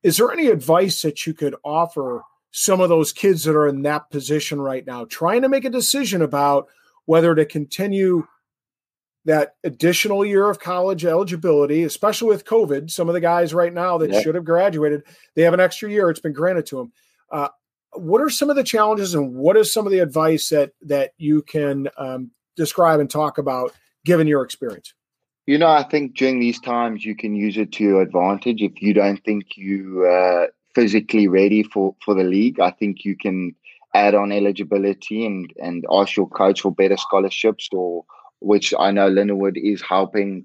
is 0.02 0.16
there 0.16 0.32
any 0.32 0.48
advice 0.48 1.02
that 1.02 1.26
you 1.26 1.34
could 1.34 1.54
offer 1.64 2.22
some 2.50 2.80
of 2.80 2.88
those 2.88 3.12
kids 3.12 3.44
that 3.44 3.56
are 3.56 3.68
in 3.68 3.82
that 3.82 4.10
position 4.10 4.60
right 4.60 4.86
now, 4.86 5.04
trying 5.04 5.42
to 5.42 5.48
make 5.48 5.64
a 5.64 5.70
decision 5.70 6.22
about 6.22 6.68
whether 7.04 7.34
to 7.34 7.44
continue 7.44 8.26
that 9.24 9.56
additional 9.62 10.24
year 10.24 10.48
of 10.48 10.58
college 10.58 11.04
eligibility, 11.04 11.84
especially 11.84 12.28
with 12.28 12.46
COVID. 12.46 12.90
Some 12.90 13.08
of 13.08 13.14
the 13.14 13.20
guys 13.20 13.52
right 13.52 13.72
now 13.72 13.98
that 13.98 14.22
should 14.22 14.34
have 14.34 14.44
graduated, 14.44 15.02
they 15.34 15.42
have 15.42 15.54
an 15.54 15.60
extra 15.60 15.90
year. 15.90 16.08
It's 16.08 16.20
been 16.20 16.32
granted 16.32 16.66
to 16.66 16.76
them. 16.76 16.92
Uh, 17.30 17.48
what 17.92 18.22
are 18.22 18.30
some 18.30 18.48
of 18.48 18.56
the 18.56 18.64
challenges, 18.64 19.14
and 19.14 19.34
what 19.34 19.56
is 19.56 19.72
some 19.72 19.86
of 19.86 19.92
the 19.92 19.98
advice 19.98 20.48
that 20.48 20.72
that 20.82 21.12
you 21.18 21.42
can 21.42 21.88
um, 21.98 22.30
describe 22.56 23.00
and 23.00 23.10
talk 23.10 23.38
about, 23.38 23.72
given 24.04 24.26
your 24.26 24.42
experience? 24.42 24.94
You 25.46 25.58
know, 25.58 25.68
I 25.68 25.82
think 25.82 26.16
during 26.16 26.40
these 26.40 26.60
times 26.60 27.04
you 27.04 27.16
can 27.16 27.34
use 27.34 27.56
it 27.56 27.72
to 27.72 27.84
your 27.84 28.02
advantage. 28.02 28.62
If 28.62 28.80
you 28.82 28.94
don't 28.94 29.22
think 29.24 29.56
you 29.56 30.06
uh, 30.06 30.46
physically 30.78 31.26
ready 31.26 31.62
for 31.64 31.96
for 32.04 32.14
the 32.14 32.22
league, 32.22 32.60
I 32.60 32.70
think 32.70 33.04
you 33.04 33.16
can 33.16 33.54
add 33.94 34.14
on 34.14 34.30
eligibility 34.30 35.26
and 35.26 35.52
and 35.60 35.84
ask 35.90 36.16
your 36.16 36.28
coach 36.28 36.60
for 36.60 36.72
better 36.72 36.96
scholarships 36.96 37.68
or 37.72 38.04
which 38.40 38.72
I 38.78 38.92
know 38.92 39.10
Lindenwood 39.10 39.56
is 39.56 39.82
helping 39.82 40.44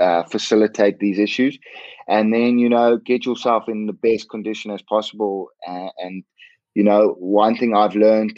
uh, 0.00 0.24
facilitate 0.24 0.98
these 0.98 1.18
issues. 1.20 1.56
And 2.08 2.32
then, 2.32 2.58
you 2.58 2.68
know, 2.68 2.96
get 2.96 3.24
yourself 3.24 3.68
in 3.68 3.86
the 3.86 3.92
best 3.92 4.28
condition 4.28 4.72
as 4.72 4.82
possible. 4.82 5.48
And 5.66 6.24
you 6.74 6.82
know, 6.82 7.14
one 7.18 7.56
thing 7.56 7.74
I've 7.76 7.94
learned 7.94 8.36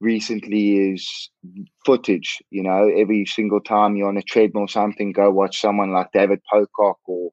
recently 0.00 0.92
is 0.92 1.30
footage. 1.84 2.38
You 2.50 2.62
know, 2.62 2.88
every 2.96 3.26
single 3.26 3.60
time 3.60 3.96
you're 3.96 4.08
on 4.08 4.16
a 4.16 4.22
treadmill 4.22 4.64
or 4.64 4.68
something, 4.68 5.12
go 5.12 5.30
watch 5.30 5.60
someone 5.60 5.92
like 5.92 6.12
David 6.12 6.40
Pocock 6.50 6.98
or 7.06 7.32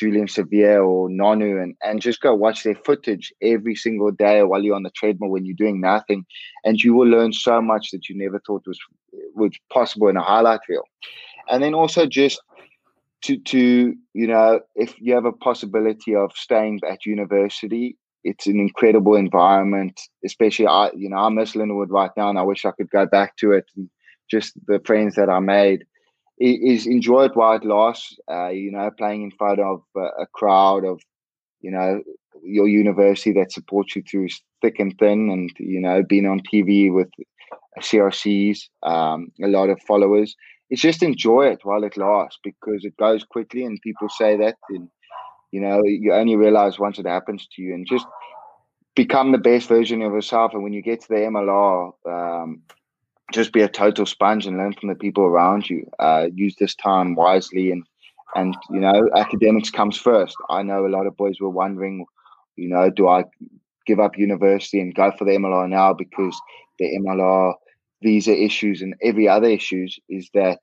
Julian 0.00 0.26
Savea 0.26 0.82
or 0.82 1.10
Nonu 1.10 1.62
and, 1.62 1.74
and 1.84 2.00
just 2.00 2.22
go 2.22 2.34
watch 2.34 2.62
their 2.62 2.74
footage 2.74 3.34
every 3.42 3.74
single 3.74 4.10
day 4.10 4.42
while 4.42 4.62
you're 4.62 4.74
on 4.74 4.82
the 4.82 4.90
treadmill 4.90 5.28
when 5.28 5.44
you're 5.44 5.54
doing 5.54 5.78
nothing. 5.78 6.24
And 6.64 6.80
you 6.82 6.94
will 6.94 7.06
learn 7.06 7.34
so 7.34 7.60
much 7.60 7.90
that 7.90 8.08
you 8.08 8.16
never 8.16 8.40
thought 8.46 8.62
was 8.66 8.78
was 9.34 9.52
possible 9.70 10.08
in 10.08 10.16
a 10.16 10.22
highlight 10.22 10.60
reel. 10.70 10.84
And 11.50 11.62
then 11.62 11.74
also 11.74 12.06
just 12.06 12.40
to 13.24 13.36
to, 13.38 13.94
you 14.14 14.26
know, 14.26 14.60
if 14.74 14.98
you 14.98 15.12
have 15.14 15.26
a 15.26 15.32
possibility 15.32 16.14
of 16.14 16.32
staying 16.34 16.80
at 16.88 17.04
university, 17.04 17.98
it's 18.24 18.46
an 18.46 18.58
incredible 18.58 19.16
environment, 19.16 20.00
especially 20.24 20.66
I 20.66 20.92
you 20.96 21.10
know, 21.10 21.18
I 21.18 21.28
miss 21.28 21.52
Lindenwood 21.52 21.90
right 21.90 22.12
now 22.16 22.30
and 22.30 22.38
I 22.38 22.42
wish 22.42 22.64
I 22.64 22.70
could 22.70 22.88
go 22.88 23.04
back 23.04 23.36
to 23.38 23.52
it 23.52 23.66
and 23.76 23.90
just 24.30 24.54
the 24.66 24.80
friends 24.86 25.16
that 25.16 25.28
I 25.28 25.40
made 25.40 25.84
is 26.40 26.86
enjoy 26.86 27.26
it 27.26 27.36
while 27.36 27.56
it 27.56 27.64
lasts. 27.64 28.16
Uh, 28.30 28.48
you 28.48 28.70
know, 28.72 28.90
playing 28.96 29.22
in 29.22 29.30
front 29.30 29.60
of 29.60 29.82
a 29.96 30.26
crowd 30.32 30.84
of, 30.84 31.00
you 31.60 31.70
know, 31.70 32.02
your 32.42 32.68
university 32.68 33.32
that 33.32 33.52
supports 33.52 33.94
you 33.94 34.02
through 34.02 34.28
thick 34.62 34.78
and 34.78 34.98
thin, 34.98 35.30
and 35.30 35.50
you 35.58 35.80
know, 35.80 36.02
being 36.02 36.26
on 36.26 36.40
TV 36.40 36.92
with 36.92 37.08
CRCs, 37.80 38.60
um, 38.82 39.28
a 39.42 39.48
lot 39.48 39.68
of 39.68 39.80
followers. 39.86 40.34
It's 40.70 40.82
just 40.82 41.02
enjoy 41.02 41.48
it 41.48 41.60
while 41.64 41.84
it 41.84 41.96
lasts 41.96 42.38
because 42.44 42.84
it 42.84 42.96
goes 42.96 43.24
quickly, 43.24 43.64
and 43.64 43.80
people 43.82 44.08
say 44.08 44.36
that, 44.38 44.56
and 44.70 44.88
you 45.50 45.60
know, 45.60 45.82
you 45.84 46.12
only 46.14 46.36
realize 46.36 46.78
once 46.78 46.98
it 46.98 47.06
happens 47.06 47.46
to 47.54 47.62
you, 47.62 47.74
and 47.74 47.86
just 47.86 48.06
become 48.94 49.32
the 49.32 49.38
best 49.38 49.68
version 49.68 50.02
of 50.02 50.12
yourself. 50.12 50.52
And 50.54 50.62
when 50.62 50.72
you 50.72 50.82
get 50.82 51.00
to 51.02 51.08
the 51.08 51.14
MLR, 51.16 51.92
um, 52.08 52.62
just 53.32 53.52
be 53.52 53.62
a 53.62 53.68
total 53.68 54.06
sponge 54.06 54.46
and 54.46 54.56
learn 54.56 54.74
from 54.74 54.88
the 54.88 54.94
people 54.94 55.24
around 55.24 55.68
you. 55.68 55.88
Uh, 55.98 56.28
use 56.34 56.56
this 56.56 56.74
time 56.74 57.14
wisely, 57.14 57.70
and 57.70 57.84
and 58.34 58.56
you 58.70 58.80
know, 58.80 59.08
academics 59.16 59.70
comes 59.70 59.96
first. 59.96 60.36
I 60.48 60.62
know 60.62 60.86
a 60.86 60.88
lot 60.88 61.06
of 61.06 61.16
boys 61.16 61.40
were 61.40 61.50
wondering, 61.50 62.06
you 62.56 62.68
know, 62.68 62.90
do 62.90 63.08
I 63.08 63.24
give 63.86 64.00
up 64.00 64.18
university 64.18 64.80
and 64.80 64.94
go 64.94 65.10
for 65.16 65.24
the 65.24 65.32
MLR 65.32 65.68
now 65.68 65.92
because 65.94 66.38
the 66.78 66.98
MLR 66.98 67.54
visa 68.02 68.36
issues 68.36 68.82
and 68.82 68.94
every 69.02 69.28
other 69.28 69.48
issues 69.48 69.98
is 70.08 70.30
that 70.32 70.58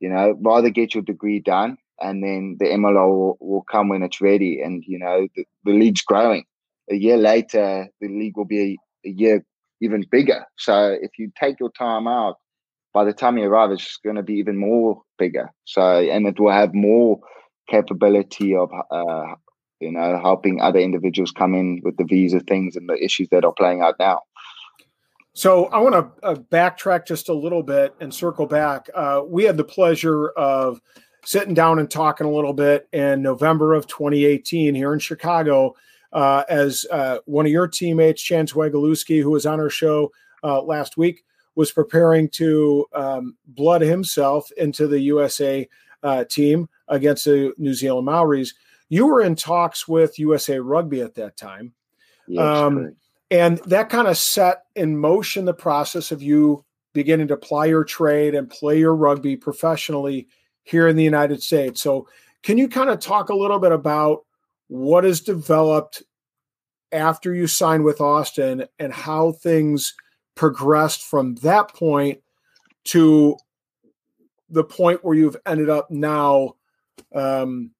you 0.00 0.08
know 0.08 0.36
rather 0.42 0.70
get 0.70 0.94
your 0.94 1.02
degree 1.02 1.40
done 1.40 1.78
and 2.00 2.22
then 2.22 2.56
the 2.58 2.66
MLR 2.66 3.08
will, 3.08 3.36
will 3.40 3.64
come 3.70 3.88
when 3.88 4.02
it's 4.02 4.20
ready. 4.20 4.60
And 4.60 4.82
you 4.86 4.98
know, 4.98 5.28
the, 5.34 5.44
the 5.64 5.72
league's 5.72 6.02
growing. 6.02 6.44
A 6.90 6.94
year 6.94 7.16
later, 7.16 7.88
the 8.00 8.08
league 8.08 8.36
will 8.36 8.44
be 8.44 8.78
a, 9.04 9.08
a 9.08 9.12
year 9.12 9.44
even 9.80 10.04
bigger. 10.10 10.44
So 10.58 10.96
if 11.00 11.12
you 11.18 11.30
take 11.38 11.60
your 11.60 11.70
time 11.70 12.06
out, 12.06 12.36
by 12.92 13.04
the 13.04 13.12
time 13.12 13.38
you 13.38 13.46
arrive, 13.46 13.72
it's 13.72 13.98
going 14.04 14.16
to 14.16 14.22
be 14.22 14.34
even 14.34 14.56
more 14.56 15.02
bigger. 15.18 15.50
So 15.64 15.82
and 15.82 16.26
it 16.26 16.38
will 16.38 16.52
have 16.52 16.74
more 16.74 17.20
capability 17.68 18.54
of 18.54 18.70
uh, 18.90 19.34
you 19.80 19.90
know 19.90 20.20
helping 20.22 20.60
other 20.60 20.78
individuals 20.78 21.32
come 21.32 21.54
in 21.54 21.80
with 21.82 21.96
the 21.96 22.04
visa 22.04 22.40
things 22.40 22.76
and 22.76 22.88
the 22.88 23.02
issues 23.02 23.28
that 23.30 23.44
are 23.44 23.52
playing 23.52 23.82
out 23.82 23.96
now. 23.98 24.20
So 25.36 25.66
I 25.66 25.78
want 25.80 25.94
to 25.94 26.26
uh, 26.26 26.34
backtrack 26.36 27.06
just 27.06 27.28
a 27.28 27.34
little 27.34 27.64
bit 27.64 27.92
and 28.00 28.14
circle 28.14 28.46
back. 28.46 28.88
Uh, 28.94 29.22
we 29.26 29.42
had 29.42 29.56
the 29.56 29.64
pleasure 29.64 30.28
of 30.30 30.80
sitting 31.24 31.54
down 31.54 31.80
and 31.80 31.90
talking 31.90 32.26
a 32.26 32.30
little 32.30 32.52
bit 32.52 32.86
in 32.92 33.22
November 33.22 33.74
of 33.74 33.88
2018 33.88 34.76
here 34.76 34.92
in 34.92 35.00
Chicago 35.00 35.74
uh, 36.14 36.44
as 36.48 36.86
uh, 36.90 37.18
one 37.26 37.44
of 37.44 37.52
your 37.52 37.68
teammates, 37.68 38.22
Chance 38.22 38.52
Wenglewski, 38.52 39.20
who 39.20 39.30
was 39.30 39.46
on 39.46 39.60
our 39.60 39.68
show 39.68 40.12
uh, 40.44 40.62
last 40.62 40.96
week, 40.96 41.24
was 41.56 41.72
preparing 41.72 42.28
to 42.30 42.86
um, 42.94 43.36
blood 43.46 43.82
himself 43.82 44.50
into 44.56 44.86
the 44.86 45.00
USA 45.00 45.68
uh, 46.04 46.24
team 46.24 46.68
against 46.88 47.24
the 47.24 47.52
New 47.58 47.74
Zealand 47.74 48.06
Maoris. 48.06 48.54
You 48.88 49.06
were 49.06 49.22
in 49.22 49.34
talks 49.34 49.88
with 49.88 50.18
USA 50.18 50.58
Rugby 50.58 51.00
at 51.00 51.14
that 51.16 51.36
time. 51.36 51.72
Yes, 52.28 52.40
um, 52.40 52.94
and 53.30 53.58
that 53.66 53.90
kind 53.90 54.06
of 54.06 54.16
set 54.16 54.62
in 54.76 54.96
motion 54.96 55.44
the 55.44 55.54
process 55.54 56.12
of 56.12 56.22
you 56.22 56.64
beginning 56.92 57.28
to 57.28 57.36
ply 57.36 57.66
your 57.66 57.84
trade 57.84 58.34
and 58.34 58.48
play 58.48 58.78
your 58.78 58.94
rugby 58.94 59.36
professionally 59.36 60.28
here 60.62 60.86
in 60.86 60.94
the 60.94 61.02
United 61.02 61.42
States. 61.42 61.82
So, 61.82 62.06
can 62.42 62.56
you 62.56 62.68
kind 62.68 62.90
of 62.90 63.00
talk 63.00 63.30
a 63.30 63.34
little 63.34 63.58
bit 63.58 63.72
about 63.72 64.24
what 64.68 65.04
has 65.04 65.20
developed 65.20 66.02
after 66.92 67.34
you 67.34 67.46
signed 67.46 67.84
with 67.84 68.00
Austin 68.00 68.66
and 68.78 68.92
how 68.92 69.32
things 69.32 69.94
progressed 70.34 71.02
from 71.02 71.34
that 71.36 71.68
point 71.74 72.20
to 72.84 73.36
the 74.48 74.64
point 74.64 75.04
where 75.04 75.16
you've 75.16 75.36
ended 75.46 75.68
up 75.68 75.90
now, 75.90 76.54
um, 77.14 77.70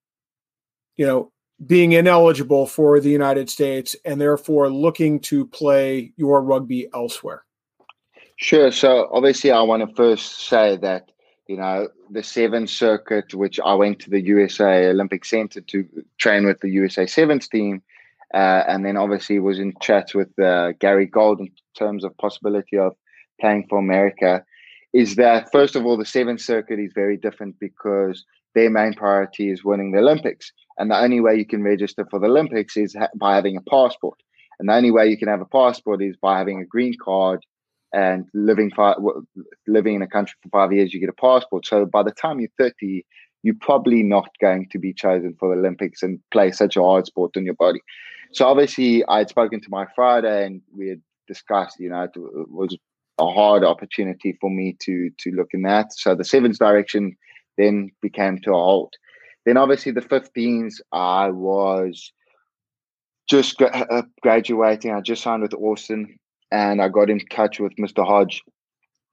you 0.96 1.06
know, 1.06 1.30
being 1.64 1.92
ineligible 1.92 2.66
for 2.66 2.98
the 3.00 3.10
United 3.10 3.48
States 3.48 3.94
and 4.04 4.20
therefore 4.20 4.68
looking 4.68 5.20
to 5.20 5.46
play 5.46 6.12
your 6.16 6.42
rugby 6.42 6.88
elsewhere? 6.92 7.44
Sure. 8.36 8.72
So 8.72 9.08
obviously, 9.12 9.52
I 9.52 9.62
want 9.62 9.88
to 9.88 9.94
first 9.94 10.46
say 10.48 10.76
that 10.78 11.10
you 11.46 11.56
know 11.56 11.88
the 12.10 12.22
Seven 12.22 12.66
Circuit, 12.66 13.34
which 13.34 13.60
I 13.60 13.74
went 13.74 14.00
to 14.00 14.10
the 14.10 14.20
USA 14.20 14.88
Olympic 14.88 15.24
Center 15.24 15.60
to 15.60 15.86
train 16.18 16.46
with 16.46 16.60
the 16.60 16.70
USA 16.70 17.06
Sevens 17.06 17.48
team, 17.48 17.82
uh, 18.32 18.64
and 18.66 18.84
then 18.84 18.96
obviously 18.96 19.38
was 19.38 19.58
in 19.58 19.74
chat 19.80 20.14
with 20.14 20.36
uh, 20.38 20.72
Gary 20.72 21.06
Gold 21.06 21.40
in 21.40 21.50
terms 21.76 22.04
of 22.04 22.16
possibility 22.16 22.78
of 22.78 22.94
playing 23.40 23.66
for 23.68 23.78
America. 23.78 24.44
is 24.92 25.16
that 25.16 25.50
first 25.52 25.76
of 25.76 25.84
all, 25.84 25.96
the 25.96 26.04
Seventh 26.04 26.40
Circuit 26.40 26.78
is 26.78 26.92
very 26.94 27.16
different 27.16 27.58
because 27.58 28.24
their 28.54 28.70
main 28.70 28.94
priority 28.94 29.50
is 29.50 29.64
winning 29.64 29.92
the 29.92 29.98
Olympics, 29.98 30.52
and 30.78 30.90
the 30.90 30.98
only 30.98 31.20
way 31.20 31.36
you 31.36 31.46
can 31.46 31.62
register 31.62 32.06
for 32.10 32.18
the 32.18 32.26
Olympics 32.26 32.76
is 32.76 32.94
ha- 32.94 33.08
by 33.16 33.34
having 33.34 33.56
a 33.56 33.70
passport, 33.70 34.18
and 34.58 34.68
the 34.68 34.74
only 34.74 34.90
way 34.90 35.08
you 35.08 35.18
can 35.18 35.28
have 35.28 35.40
a 35.40 35.46
passport 35.46 36.00
is 36.02 36.16
by 36.16 36.38
having 36.38 36.60
a 36.60 36.64
green 36.64 36.94
card 36.96 37.44
and 37.94 38.26
living 38.34 38.70
fi- 38.70 38.96
living 39.66 39.94
in 39.94 40.02
a 40.02 40.06
country 40.06 40.34
for 40.42 40.48
five 40.48 40.72
years. 40.72 40.92
You 40.92 41.00
get 41.00 41.08
a 41.08 41.12
passport. 41.12 41.66
So 41.66 41.86
by 41.86 42.02
the 42.02 42.10
time 42.10 42.40
you're 42.40 42.50
thirty, 42.58 43.04
you're 43.42 43.54
probably 43.60 44.02
not 44.02 44.28
going 44.40 44.68
to 44.70 44.78
be 44.78 44.92
chosen 44.92 45.36
for 45.38 45.54
the 45.54 45.60
Olympics 45.60 46.02
and 46.02 46.18
play 46.30 46.50
such 46.50 46.76
a 46.76 46.82
hard 46.82 47.06
sport 47.06 47.36
on 47.36 47.44
your 47.44 47.54
body. 47.54 47.80
So 48.32 48.46
obviously, 48.46 49.04
I 49.06 49.18
had 49.18 49.28
spoken 49.28 49.60
to 49.60 49.70
my 49.70 49.86
Friday, 49.94 50.46
and 50.46 50.60
we 50.76 50.88
had 50.88 51.00
discussed. 51.28 51.78
You 51.78 51.90
know, 51.90 52.02
it 52.02 52.12
was 52.16 52.76
a 53.18 53.30
hard 53.30 53.64
opportunity 53.64 54.36
for 54.40 54.50
me 54.50 54.76
to 54.80 55.10
to 55.18 55.30
look 55.30 55.48
in 55.52 55.62
that. 55.62 55.92
So 55.92 56.14
the 56.14 56.24
sevens 56.24 56.58
direction 56.58 57.16
then 57.56 57.90
became 58.02 58.38
to 58.40 58.50
a 58.50 58.54
halt. 58.54 58.94
Then 59.46 59.56
obviously 59.56 59.92
the 59.92 60.00
15s, 60.00 60.80
I 60.92 61.28
was 61.28 62.12
just 63.28 63.60
uh, 63.60 64.02
graduating. 64.22 64.90
I 64.92 65.00
just 65.00 65.22
signed 65.22 65.42
with 65.42 65.54
Austin, 65.54 66.18
and 66.50 66.80
I 66.80 66.88
got 66.88 67.10
in 67.10 67.20
touch 67.30 67.60
with 67.60 67.72
Mr. 67.76 68.06
Hodge 68.06 68.42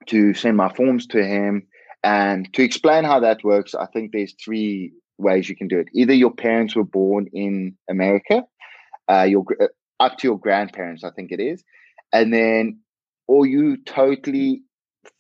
to 0.08 0.34
send 0.34 0.58
my 0.58 0.74
forms 0.74 1.08
to 1.08 1.24
him 1.24 1.68
and 2.04 2.52
to 2.54 2.64
explain 2.64 3.04
how 3.04 3.20
that 3.20 3.44
works. 3.44 3.76
I 3.76 3.86
think 3.88 4.12
there's 4.12 4.34
three 4.44 4.94
ways 5.18 5.48
you 5.48 5.56
can 5.56 5.68
do 5.68 5.80
it. 5.80 5.88
Either 5.94 6.14
your 6.14 6.34
parents 6.34 6.76
were 6.76 6.84
born 6.84 7.28
in 7.34 7.76
America, 7.90 8.44
uh, 9.10 9.24
your 9.24 9.46
uh, 9.60 9.68
up 10.00 10.18
to 10.18 10.28
your 10.28 10.40
grandparents, 10.40 11.04
I 11.04 11.12
think 11.12 11.32
it 11.32 11.40
is, 11.40 11.64
and 12.12 12.34
then 12.34 12.80
or 13.28 13.46
you 13.46 13.78
totally 13.78 14.62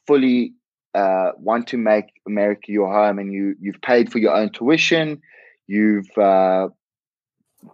fully 0.07 0.53
uh, 0.93 1.31
want 1.37 1.67
to 1.67 1.77
make 1.77 2.05
America 2.27 2.71
your 2.71 2.91
home 2.91 3.19
and 3.19 3.31
you 3.31 3.55
you've 3.59 3.81
paid 3.81 4.11
for 4.11 4.17
your 4.17 4.35
own 4.35 4.49
tuition, 4.49 5.21
you've 5.67 6.17
uh, 6.17 6.69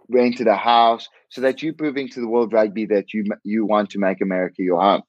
rented 0.08 0.46
a 0.46 0.56
house, 0.56 1.08
so 1.30 1.40
that 1.40 1.62
you're 1.62 1.74
proving 1.74 2.08
to 2.08 2.20
the 2.20 2.28
world 2.28 2.52
rugby 2.52 2.86
that 2.86 3.12
you 3.12 3.24
you 3.44 3.66
want 3.66 3.90
to 3.90 3.98
make 3.98 4.20
America 4.20 4.62
your 4.62 4.80
home, 4.80 5.02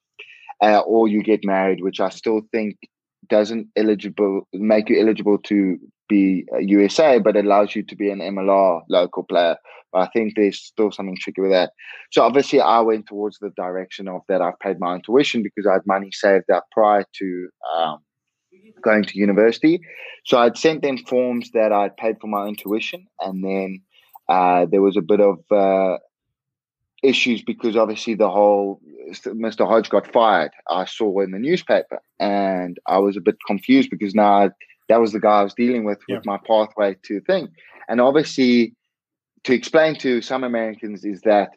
uh, 0.61 0.79
or 0.79 1.07
you 1.07 1.23
get 1.23 1.45
married, 1.45 1.81
which 1.81 1.99
I 1.99 2.09
still 2.09 2.41
think 2.51 2.77
doesn't 3.29 3.67
eligible 3.75 4.47
make 4.53 4.89
you 4.89 4.99
eligible 4.99 5.37
to 5.37 5.77
be 6.07 6.45
USA, 6.59 7.19
but 7.19 7.37
allows 7.37 7.75
you 7.75 7.83
to 7.83 7.95
be 7.95 8.09
an 8.09 8.19
MLR 8.19 8.81
local 8.89 9.23
player. 9.23 9.55
But 9.91 9.99
I 9.99 10.07
think 10.07 10.33
there's 10.35 10.59
still 10.59 10.91
something 10.91 11.17
tricky 11.19 11.41
with 11.41 11.51
that. 11.51 11.71
So 12.11 12.23
obviously, 12.23 12.59
I 12.59 12.79
went 12.81 13.07
towards 13.07 13.39
the 13.39 13.51
direction 13.51 14.07
of 14.07 14.21
that. 14.27 14.41
I've 14.41 14.59
paid 14.59 14.79
my 14.79 14.99
tuition 15.05 15.43
because 15.43 15.65
I 15.65 15.73
had 15.73 15.87
money 15.87 16.09
saved 16.11 16.49
up 16.51 16.65
prior 16.71 17.05
to 17.19 17.49
um, 17.75 17.99
going 18.83 19.03
to 19.03 19.17
university. 19.17 19.79
So 20.25 20.37
I'd 20.37 20.57
sent 20.57 20.81
them 20.81 20.97
forms 20.97 21.51
that 21.51 21.71
I'd 21.71 21.97
paid 21.97 22.17
for 22.19 22.27
my 22.27 22.51
tuition, 22.53 23.07
and 23.19 23.43
then 23.43 23.81
uh, 24.29 24.67
there 24.71 24.81
was 24.81 24.95
a 24.95 25.01
bit 25.01 25.19
of 25.19 25.39
uh, 25.51 25.97
issues 27.03 27.41
because 27.41 27.75
obviously 27.75 28.13
the 28.13 28.29
whole 28.29 28.79
Mr. 29.25 29.67
Hodge 29.67 29.89
got 29.89 30.11
fired. 30.13 30.51
I 30.69 30.85
saw 30.85 31.19
in 31.21 31.31
the 31.31 31.39
newspaper, 31.39 31.99
and 32.19 32.79
I 32.85 32.99
was 32.99 33.17
a 33.17 33.21
bit 33.21 33.37
confused 33.45 33.89
because 33.89 34.13
now 34.13 34.51
that 34.87 35.01
was 35.01 35.13
the 35.13 35.19
guy 35.19 35.39
I 35.39 35.43
was 35.43 35.55
dealing 35.55 35.83
with 35.83 35.99
with 36.07 36.25
my 36.25 36.37
pathway 36.45 36.95
to 37.03 37.19
thing. 37.21 37.49
And 37.87 37.99
obviously, 37.99 38.75
to 39.45 39.53
explain 39.53 39.95
to 39.97 40.21
some 40.21 40.43
Americans 40.43 41.03
is 41.03 41.21
that 41.21 41.49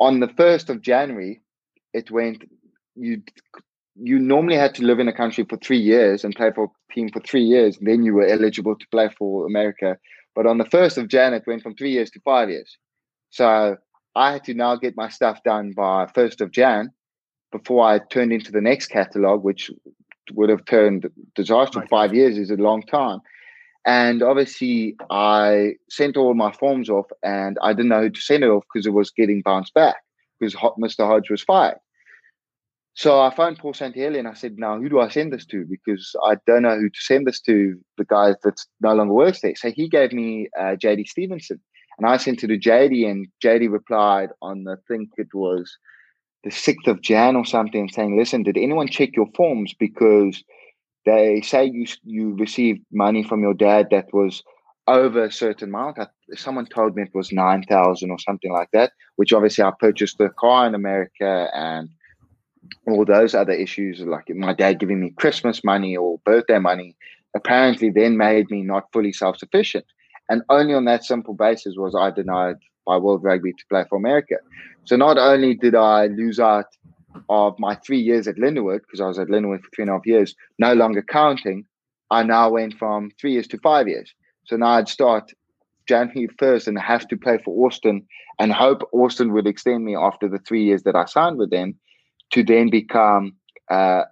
on 0.00 0.20
the 0.20 0.28
first 0.28 0.70
of 0.70 0.80
January, 0.80 1.42
it 1.92 2.10
went. 2.10 2.42
You 2.94 3.22
you 3.94 4.18
normally 4.18 4.56
had 4.56 4.74
to 4.76 4.84
live 4.84 4.98
in 4.98 5.08
a 5.08 5.12
country 5.12 5.44
for 5.48 5.58
three 5.58 5.78
years 5.78 6.24
and 6.24 6.34
play 6.34 6.50
for 6.54 6.64
a 6.64 6.94
team 6.94 7.10
for 7.10 7.20
three 7.20 7.44
years, 7.44 7.76
and 7.76 7.86
then 7.86 8.02
you 8.02 8.14
were 8.14 8.26
eligible 8.26 8.76
to 8.76 8.86
play 8.90 9.10
for 9.18 9.46
America. 9.46 9.98
But 10.34 10.46
on 10.46 10.58
the 10.58 10.64
first 10.64 10.98
of 10.98 11.08
Jan, 11.08 11.34
it 11.34 11.46
went 11.46 11.62
from 11.62 11.74
three 11.74 11.90
years 11.90 12.10
to 12.12 12.20
five 12.20 12.48
years. 12.48 12.76
So 13.30 13.76
I 14.14 14.32
had 14.32 14.44
to 14.44 14.54
now 14.54 14.76
get 14.76 14.96
my 14.96 15.08
stuff 15.08 15.42
done 15.44 15.72
by 15.72 16.06
first 16.14 16.40
of 16.40 16.50
Jan 16.50 16.90
before 17.50 17.84
I 17.84 17.98
turned 17.98 18.32
into 18.32 18.50
the 18.50 18.60
next 18.60 18.86
catalog, 18.86 19.44
which 19.44 19.70
would 20.32 20.48
have 20.48 20.64
turned 20.64 21.08
disaster. 21.34 21.80
Right. 21.80 21.88
Five 21.88 22.14
years 22.14 22.38
is 22.38 22.50
a 22.50 22.56
long 22.56 22.82
time. 22.82 23.20
And 23.84 24.22
obviously, 24.22 24.96
I 25.10 25.72
sent 25.90 26.16
all 26.16 26.34
my 26.34 26.52
forms 26.52 26.88
off, 26.88 27.06
and 27.22 27.58
I 27.62 27.72
didn't 27.72 27.88
know 27.88 28.02
who 28.02 28.10
to 28.10 28.20
send 28.20 28.44
it 28.44 28.48
off 28.48 28.64
because 28.72 28.86
it 28.86 28.92
was 28.92 29.10
getting 29.10 29.42
bounced 29.42 29.74
back 29.74 29.96
because 30.38 30.54
Mr. 30.54 31.06
Hodge 31.06 31.30
was 31.30 31.42
fired. 31.42 31.78
So 32.94 33.20
I 33.20 33.34
phoned 33.34 33.58
Paul 33.58 33.72
Santinelli 33.72 34.18
and 34.18 34.28
I 34.28 34.34
said, 34.34 34.58
"Now, 34.58 34.78
who 34.78 34.88
do 34.88 35.00
I 35.00 35.08
send 35.08 35.32
this 35.32 35.46
to? 35.46 35.64
Because 35.68 36.14
I 36.24 36.36
don't 36.46 36.62
know 36.62 36.76
who 36.76 36.90
to 36.90 37.00
send 37.00 37.26
this 37.26 37.40
to. 37.42 37.78
The 37.96 38.04
guy 38.04 38.34
that 38.42 38.60
no 38.80 38.94
longer 38.94 39.14
works 39.14 39.40
there." 39.40 39.54
So 39.56 39.70
he 39.70 39.88
gave 39.88 40.12
me 40.12 40.48
uh, 40.58 40.76
JD 40.76 41.06
Stevenson, 41.08 41.60
and 41.98 42.06
I 42.06 42.18
sent 42.18 42.44
it 42.44 42.48
to 42.48 42.58
JD, 42.58 43.10
and 43.10 43.26
JD 43.42 43.70
replied 43.72 44.30
on 44.42 44.64
the 44.64 44.76
think 44.88 45.10
it 45.16 45.32
was 45.32 45.78
the 46.44 46.50
6th 46.50 46.86
of 46.86 47.00
Jan 47.00 47.36
or 47.36 47.44
something 47.44 47.88
saying, 47.88 48.18
listen, 48.18 48.42
did 48.42 48.56
anyone 48.56 48.88
check 48.88 49.10
your 49.14 49.28
forms? 49.36 49.74
Because 49.78 50.42
they 51.04 51.40
say 51.40 51.64
you 51.64 51.86
you 52.04 52.34
received 52.34 52.80
money 52.92 53.22
from 53.22 53.42
your 53.42 53.54
dad 53.54 53.88
that 53.90 54.06
was 54.12 54.42
over 54.88 55.24
a 55.24 55.32
certain 55.32 55.68
amount. 55.68 55.98
someone 56.34 56.66
told 56.66 56.96
me 56.96 57.02
it 57.02 57.14
was 57.14 57.32
9,000 57.32 58.10
or 58.10 58.18
something 58.18 58.52
like 58.52 58.68
that, 58.72 58.92
which 59.16 59.32
obviously 59.32 59.62
I 59.64 59.72
purchased 59.78 60.20
a 60.20 60.30
car 60.30 60.66
in 60.66 60.74
America 60.74 61.48
and 61.54 61.88
all 62.86 63.04
those 63.04 63.34
other 63.34 63.52
issues, 63.52 64.00
like 64.00 64.28
my 64.30 64.52
dad 64.52 64.78
giving 64.78 65.00
me 65.00 65.10
Christmas 65.10 65.62
money 65.64 65.96
or 65.96 66.18
birthday 66.24 66.58
money, 66.58 66.96
apparently 67.34 67.90
then 67.90 68.16
made 68.16 68.50
me 68.50 68.62
not 68.62 68.92
fully 68.92 69.12
self 69.12 69.38
sufficient. 69.38 69.84
And 70.28 70.42
only 70.48 70.74
on 70.74 70.84
that 70.86 71.04
simple 71.04 71.34
basis 71.34 71.74
was 71.76 71.94
I 71.94 72.10
denied 72.10 72.56
by 72.86 72.96
World 72.96 73.22
Rugby 73.22 73.52
to 73.52 73.66
play 73.68 73.84
for 73.88 73.96
America. 73.96 74.36
So 74.84 74.96
not 74.96 75.18
only 75.18 75.54
did 75.54 75.74
I 75.74 76.06
lose 76.06 76.40
out 76.40 76.66
of 77.28 77.58
my 77.58 77.74
three 77.76 78.00
years 78.00 78.26
at 78.26 78.36
Lindenwood, 78.36 78.80
because 78.80 79.00
I 79.00 79.06
was 79.06 79.18
at 79.18 79.28
Lindenwood 79.28 79.62
for 79.62 79.70
three 79.74 79.82
and 79.82 79.90
a 79.90 79.94
half 79.94 80.06
years, 80.06 80.34
no 80.58 80.72
longer 80.72 81.02
counting, 81.02 81.64
I 82.10 82.22
now 82.22 82.50
went 82.50 82.78
from 82.78 83.10
three 83.20 83.32
years 83.32 83.46
to 83.48 83.58
five 83.58 83.88
years. 83.88 84.12
So 84.44 84.56
now 84.56 84.70
I'd 84.70 84.88
start 84.88 85.32
January 85.86 86.28
1st 86.40 86.68
and 86.68 86.78
have 86.78 87.06
to 87.08 87.16
play 87.16 87.38
for 87.44 87.66
Austin 87.66 88.06
and 88.38 88.52
hope 88.52 88.82
Austin 88.92 89.32
would 89.32 89.46
extend 89.46 89.84
me 89.84 89.96
after 89.96 90.28
the 90.28 90.38
three 90.38 90.64
years 90.64 90.82
that 90.84 90.96
I 90.96 91.04
signed 91.04 91.38
with 91.38 91.50
them 91.50 91.74
to 92.32 92.42
then 92.42 92.70
become, 92.70 93.34
uh, 93.70 94.02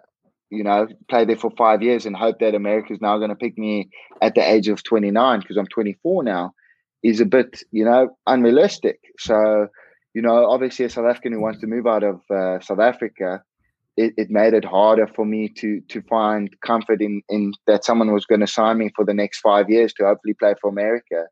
you 0.51 0.65
know, 0.65 0.87
play 1.09 1.25
there 1.25 1.37
for 1.37 1.51
five 1.57 1.83
years 1.83 2.07
and 2.07 2.17
hope 2.17 2.39
that 2.41 2.55
America 2.55 2.93
is 2.93 3.01
now 3.01 3.19
going 3.19 3.31
to 3.31 3.37
pick 3.37 3.57
me 3.59 3.91
at 4.21 4.35
the 4.35 4.49
age 4.49 4.69
of 4.69 4.83
29 4.83 5.41
because 5.41 5.57
I'm 5.57 5.67
24 5.67 6.25
now 6.25 6.55
is 7.03 7.21
a 7.21 7.27
bit, 7.27 7.63
you 7.71 7.85
know, 7.85 8.17
unrealistic. 8.27 9.01
So, 9.19 9.69
you 10.15 10.23
know, 10.23 10.47
obviously 10.51 10.85
a 10.85 10.91
South 10.91 11.07
African 11.07 11.33
who 11.33 11.41
wants 11.41 11.61
to 11.61 11.67
move 11.67 11.87
out 11.87 12.03
of 12.03 12.21
uh, 12.31 12.61
South 12.61 12.81
Africa, 12.81 13.43
it, 13.97 14.15
it, 14.17 14.31
made 14.31 14.55
it 14.55 14.65
harder 14.65 15.07
for 15.07 15.25
me 15.25 15.49
to 15.49 15.81
to 15.89 16.01
find 16.03 16.55
comfort 16.65 17.03
in 17.03 17.23
in 17.29 17.53
that 17.67 17.85
someone 17.85 18.13
was 18.13 18.25
going 18.25 18.41
to 18.41 18.47
sign 18.47 18.79
me 18.79 18.91
for 18.95 19.05
the 19.05 19.15
next 19.15 19.41
five 19.41 19.69
years 19.69 19.93
to 19.95 20.05
hopefully 20.05 20.35
play 20.35 20.55
for 20.61 20.71
America. 20.71 21.27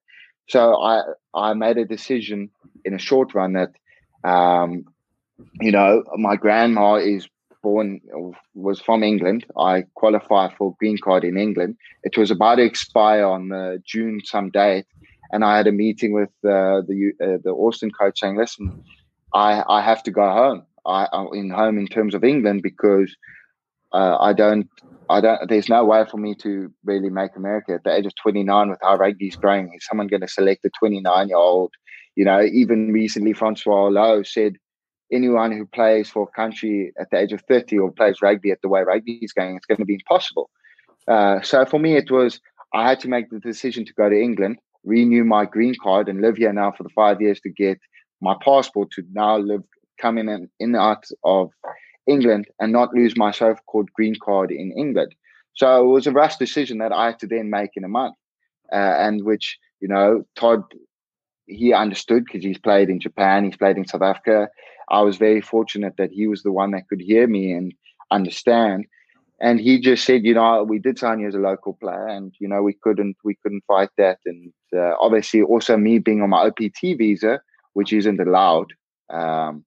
So 0.48 0.80
I 0.80 1.02
I 1.34 1.54
made 1.54 1.78
a 1.78 1.84
decision 1.84 2.50
in 2.84 2.94
a 2.94 2.98
short 2.98 3.34
run 3.34 3.54
that, 3.54 3.72
um, 4.28 4.84
you 5.60 5.72
know, 5.72 6.02
my 6.16 6.36
grandma 6.36 6.94
is 6.94 7.28
born 7.62 8.00
was 8.54 8.80
from 8.80 9.02
England. 9.02 9.44
I 9.56 9.84
qualified 9.94 10.52
for 10.56 10.76
green 10.78 10.98
card 11.02 11.24
in 11.24 11.36
England. 11.36 11.76
It 12.04 12.16
was 12.16 12.30
about 12.30 12.56
to 12.56 12.62
expire 12.62 13.24
on 13.24 13.48
the 13.48 13.82
June 13.84 14.20
some 14.24 14.50
date 14.50 14.86
and 15.32 15.44
I 15.44 15.56
had 15.56 15.66
a 15.66 15.72
meeting 15.72 16.12
with 16.12 16.30
uh, 16.44 16.82
the 16.86 17.12
uh, 17.22 17.38
the 17.42 17.50
Austin 17.50 17.90
coach 17.90 18.20
saying, 18.20 18.36
"Listen, 18.36 18.82
I 19.34 19.62
I 19.68 19.82
have 19.82 20.02
to 20.04 20.10
go 20.10 20.30
home. 20.30 20.64
I'm 20.86 21.28
in 21.34 21.50
home 21.50 21.78
in 21.78 21.86
terms 21.86 22.14
of 22.14 22.24
England 22.24 22.62
because 22.62 23.14
uh, 23.92 24.16
I 24.18 24.32
don't 24.32 24.68
I 25.10 25.20
don't. 25.20 25.48
There's 25.48 25.68
no 25.68 25.84
way 25.84 26.04
for 26.10 26.16
me 26.16 26.34
to 26.36 26.72
really 26.84 27.10
make 27.10 27.36
America 27.36 27.72
at 27.72 27.84
the 27.84 27.94
age 27.94 28.06
of 28.06 28.14
29 28.16 28.70
with 28.70 28.78
how 28.82 28.96
rugby's 28.96 29.36
growing. 29.36 29.72
Is 29.74 29.86
someone 29.86 30.06
going 30.06 30.22
to 30.22 30.28
select 30.28 30.64
a 30.64 30.70
29 30.78 31.28
year 31.28 31.36
old? 31.36 31.72
You 32.16 32.24
know, 32.24 32.42
even 32.42 32.92
recently, 32.92 33.32
Francois 33.32 33.90
Louw 33.90 34.26
said 34.26 34.56
anyone 35.12 35.52
who 35.52 35.66
plays 35.66 36.10
for 36.10 36.24
a 36.24 36.36
country 36.36 36.92
at 37.00 37.10
the 37.10 37.18
age 37.18 37.32
of 37.32 37.42
30 37.42 37.78
or 37.78 37.90
plays 37.90 38.22
rugby 38.22 38.50
at 38.50 38.60
the 38.62 38.68
way 38.68 38.82
rugby 38.82 39.18
is 39.22 39.32
going, 39.32 39.56
it's 39.56 39.66
going 39.66 39.78
to 39.78 39.84
be 39.84 39.94
impossible. 39.94 40.50
Uh, 41.06 41.40
so 41.40 41.64
for 41.64 41.78
me, 41.78 41.96
it 41.96 42.10
was 42.10 42.40
I 42.74 42.88
had 42.88 43.00
to 43.00 43.08
make 43.08 43.30
the 43.30 43.40
decision 43.40 43.84
to 43.86 43.94
go 43.94 44.08
to 44.08 44.20
England 44.20 44.58
renew 44.84 45.24
my 45.24 45.44
green 45.44 45.74
card 45.82 46.08
and 46.08 46.20
live 46.20 46.36
here 46.36 46.52
now 46.52 46.72
for 46.72 46.82
the 46.82 46.88
five 46.90 47.20
years 47.20 47.40
to 47.40 47.50
get 47.50 47.78
my 48.20 48.34
passport 48.42 48.90
to 48.92 49.02
now 49.12 49.36
live 49.38 49.62
come 50.00 50.18
in 50.18 50.28
and 50.28 50.48
in 50.60 50.74
and 50.74 50.76
out 50.76 51.04
of 51.24 51.50
England 52.06 52.46
and 52.60 52.72
not 52.72 52.94
lose 52.94 53.16
my 53.16 53.30
so-called 53.30 53.92
green 53.92 54.14
card 54.22 54.50
in 54.50 54.72
England. 54.72 55.14
So 55.54 55.84
it 55.84 55.92
was 55.92 56.06
a 56.06 56.12
rash 56.12 56.36
decision 56.36 56.78
that 56.78 56.92
I 56.92 57.06
had 57.06 57.18
to 57.20 57.26
then 57.26 57.50
make 57.50 57.70
in 57.74 57.84
a 57.84 57.88
month, 57.88 58.14
uh, 58.72 58.76
and 58.76 59.24
which 59.24 59.58
you 59.80 59.88
know 59.88 60.24
Todd 60.36 60.62
he 61.46 61.72
understood 61.72 62.24
because 62.24 62.44
he's 62.44 62.58
played 62.58 62.90
in 62.90 63.00
Japan, 63.00 63.44
he's 63.44 63.56
played 63.56 63.76
in 63.76 63.86
South 63.86 64.02
Africa. 64.02 64.48
I 64.90 65.02
was 65.02 65.16
very 65.16 65.40
fortunate 65.40 65.94
that 65.98 66.12
he 66.12 66.26
was 66.26 66.42
the 66.42 66.52
one 66.52 66.70
that 66.72 66.88
could 66.88 67.00
hear 67.00 67.26
me 67.26 67.52
and 67.52 67.72
understand. 68.10 68.86
and 69.40 69.60
he 69.60 69.80
just 69.80 70.04
said, 70.04 70.24
you 70.24 70.34
know, 70.34 70.64
we 70.64 70.78
did 70.80 70.98
sign 70.98 71.20
you 71.20 71.28
as 71.28 71.34
a 71.34 71.38
local 71.38 71.74
player, 71.74 72.06
and 72.08 72.34
you 72.40 72.48
know, 72.48 72.62
we 72.62 72.74
couldn't 72.82 73.16
we 73.24 73.36
couldn't 73.42 73.64
fight 73.66 73.90
that, 73.96 74.18
and 74.26 74.52
uh, 74.76 74.94
obviously 75.00 75.42
also 75.42 75.76
me 75.76 75.98
being 75.98 76.22
on 76.22 76.30
my 76.30 76.46
OPT 76.46 76.80
visa, 76.98 77.40
which 77.74 77.92
isn't 77.92 78.20
allowed. 78.20 78.72
Um, 79.10 79.64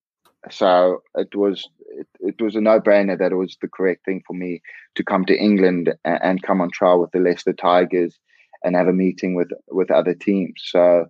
so 0.49 1.01
it 1.15 1.35
was 1.35 1.69
it, 1.87 2.07
it 2.19 2.41
was 2.41 2.55
a 2.55 2.61
no 2.61 2.79
brainer 2.79 3.17
that 3.17 3.31
it 3.31 3.35
was 3.35 3.57
the 3.61 3.67
correct 3.67 4.05
thing 4.05 4.21
for 4.27 4.33
me 4.33 4.61
to 4.95 5.03
come 5.03 5.25
to 5.25 5.37
England 5.37 5.93
and, 6.03 6.19
and 6.21 6.43
come 6.43 6.61
on 6.61 6.69
trial 6.71 6.99
with 6.99 7.11
the 7.11 7.19
Leicester 7.19 7.53
Tigers 7.53 8.19
and 8.63 8.75
have 8.75 8.87
a 8.87 8.93
meeting 8.93 9.35
with 9.35 9.51
with 9.69 9.91
other 9.91 10.13
teams. 10.13 10.55
So, 10.57 11.05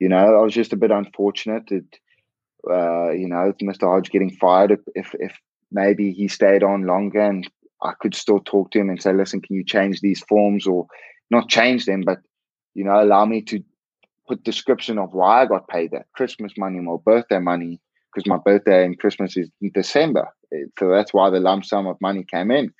you 0.00 0.08
know, 0.08 0.36
I 0.36 0.42
was 0.42 0.54
just 0.54 0.72
a 0.72 0.76
bit 0.76 0.90
unfortunate. 0.90 1.70
It, 1.70 1.98
uh, 2.70 3.10
you 3.10 3.28
know, 3.28 3.52
Mr. 3.62 3.82
Hodge 3.82 4.10
getting 4.10 4.30
fired. 4.30 4.78
If 4.94 5.14
if 5.18 5.38
maybe 5.70 6.12
he 6.12 6.28
stayed 6.28 6.62
on 6.62 6.86
longer 6.86 7.20
and 7.20 7.48
I 7.82 7.92
could 8.00 8.14
still 8.14 8.40
talk 8.40 8.70
to 8.70 8.80
him 8.80 8.90
and 8.90 9.02
say, 9.02 9.12
listen, 9.12 9.40
can 9.40 9.56
you 9.56 9.64
change 9.64 10.00
these 10.00 10.22
forms 10.28 10.66
or 10.66 10.86
not 11.30 11.48
change 11.48 11.86
them, 11.86 12.02
but 12.02 12.18
you 12.74 12.84
know, 12.84 13.02
allow 13.02 13.24
me 13.24 13.42
to 13.42 13.62
put 14.28 14.44
description 14.44 14.98
of 14.98 15.12
why 15.12 15.42
I 15.42 15.46
got 15.46 15.68
paid 15.68 15.90
that 15.90 16.06
Christmas 16.14 16.52
money 16.56 16.78
or 16.86 17.00
birthday 17.00 17.38
money 17.38 17.80
because 18.12 18.28
my 18.28 18.38
birthday 18.44 18.84
and 18.84 18.98
Christmas 18.98 19.36
is 19.36 19.50
December. 19.74 20.28
So 20.78 20.90
that's 20.90 21.14
why 21.14 21.30
the 21.30 21.40
lump 21.40 21.64
sum 21.64 21.86
of 21.86 21.96
money 22.00 22.24
came 22.30 22.50
in. 22.50 22.72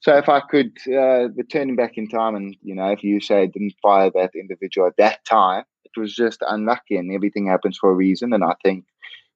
So 0.00 0.16
if 0.16 0.28
I 0.28 0.40
could 0.40 0.72
uh, 0.88 1.28
return 1.30 1.74
back 1.76 1.96
in 1.96 2.08
time 2.08 2.34
and, 2.34 2.56
you 2.62 2.74
know, 2.74 2.90
if 2.90 3.02
you 3.02 3.20
say 3.20 3.42
I 3.42 3.46
didn't 3.46 3.74
fire 3.82 4.10
that 4.14 4.32
individual 4.34 4.86
at 4.86 4.96
that 4.98 5.24
time, 5.24 5.64
it 5.84 5.98
was 5.98 6.14
just 6.14 6.42
unlucky 6.46 6.96
and 6.96 7.12
everything 7.14 7.46
happens 7.46 7.78
for 7.78 7.90
a 7.90 7.94
reason. 7.94 8.32
And 8.32 8.44
I 8.44 8.54
think, 8.62 8.84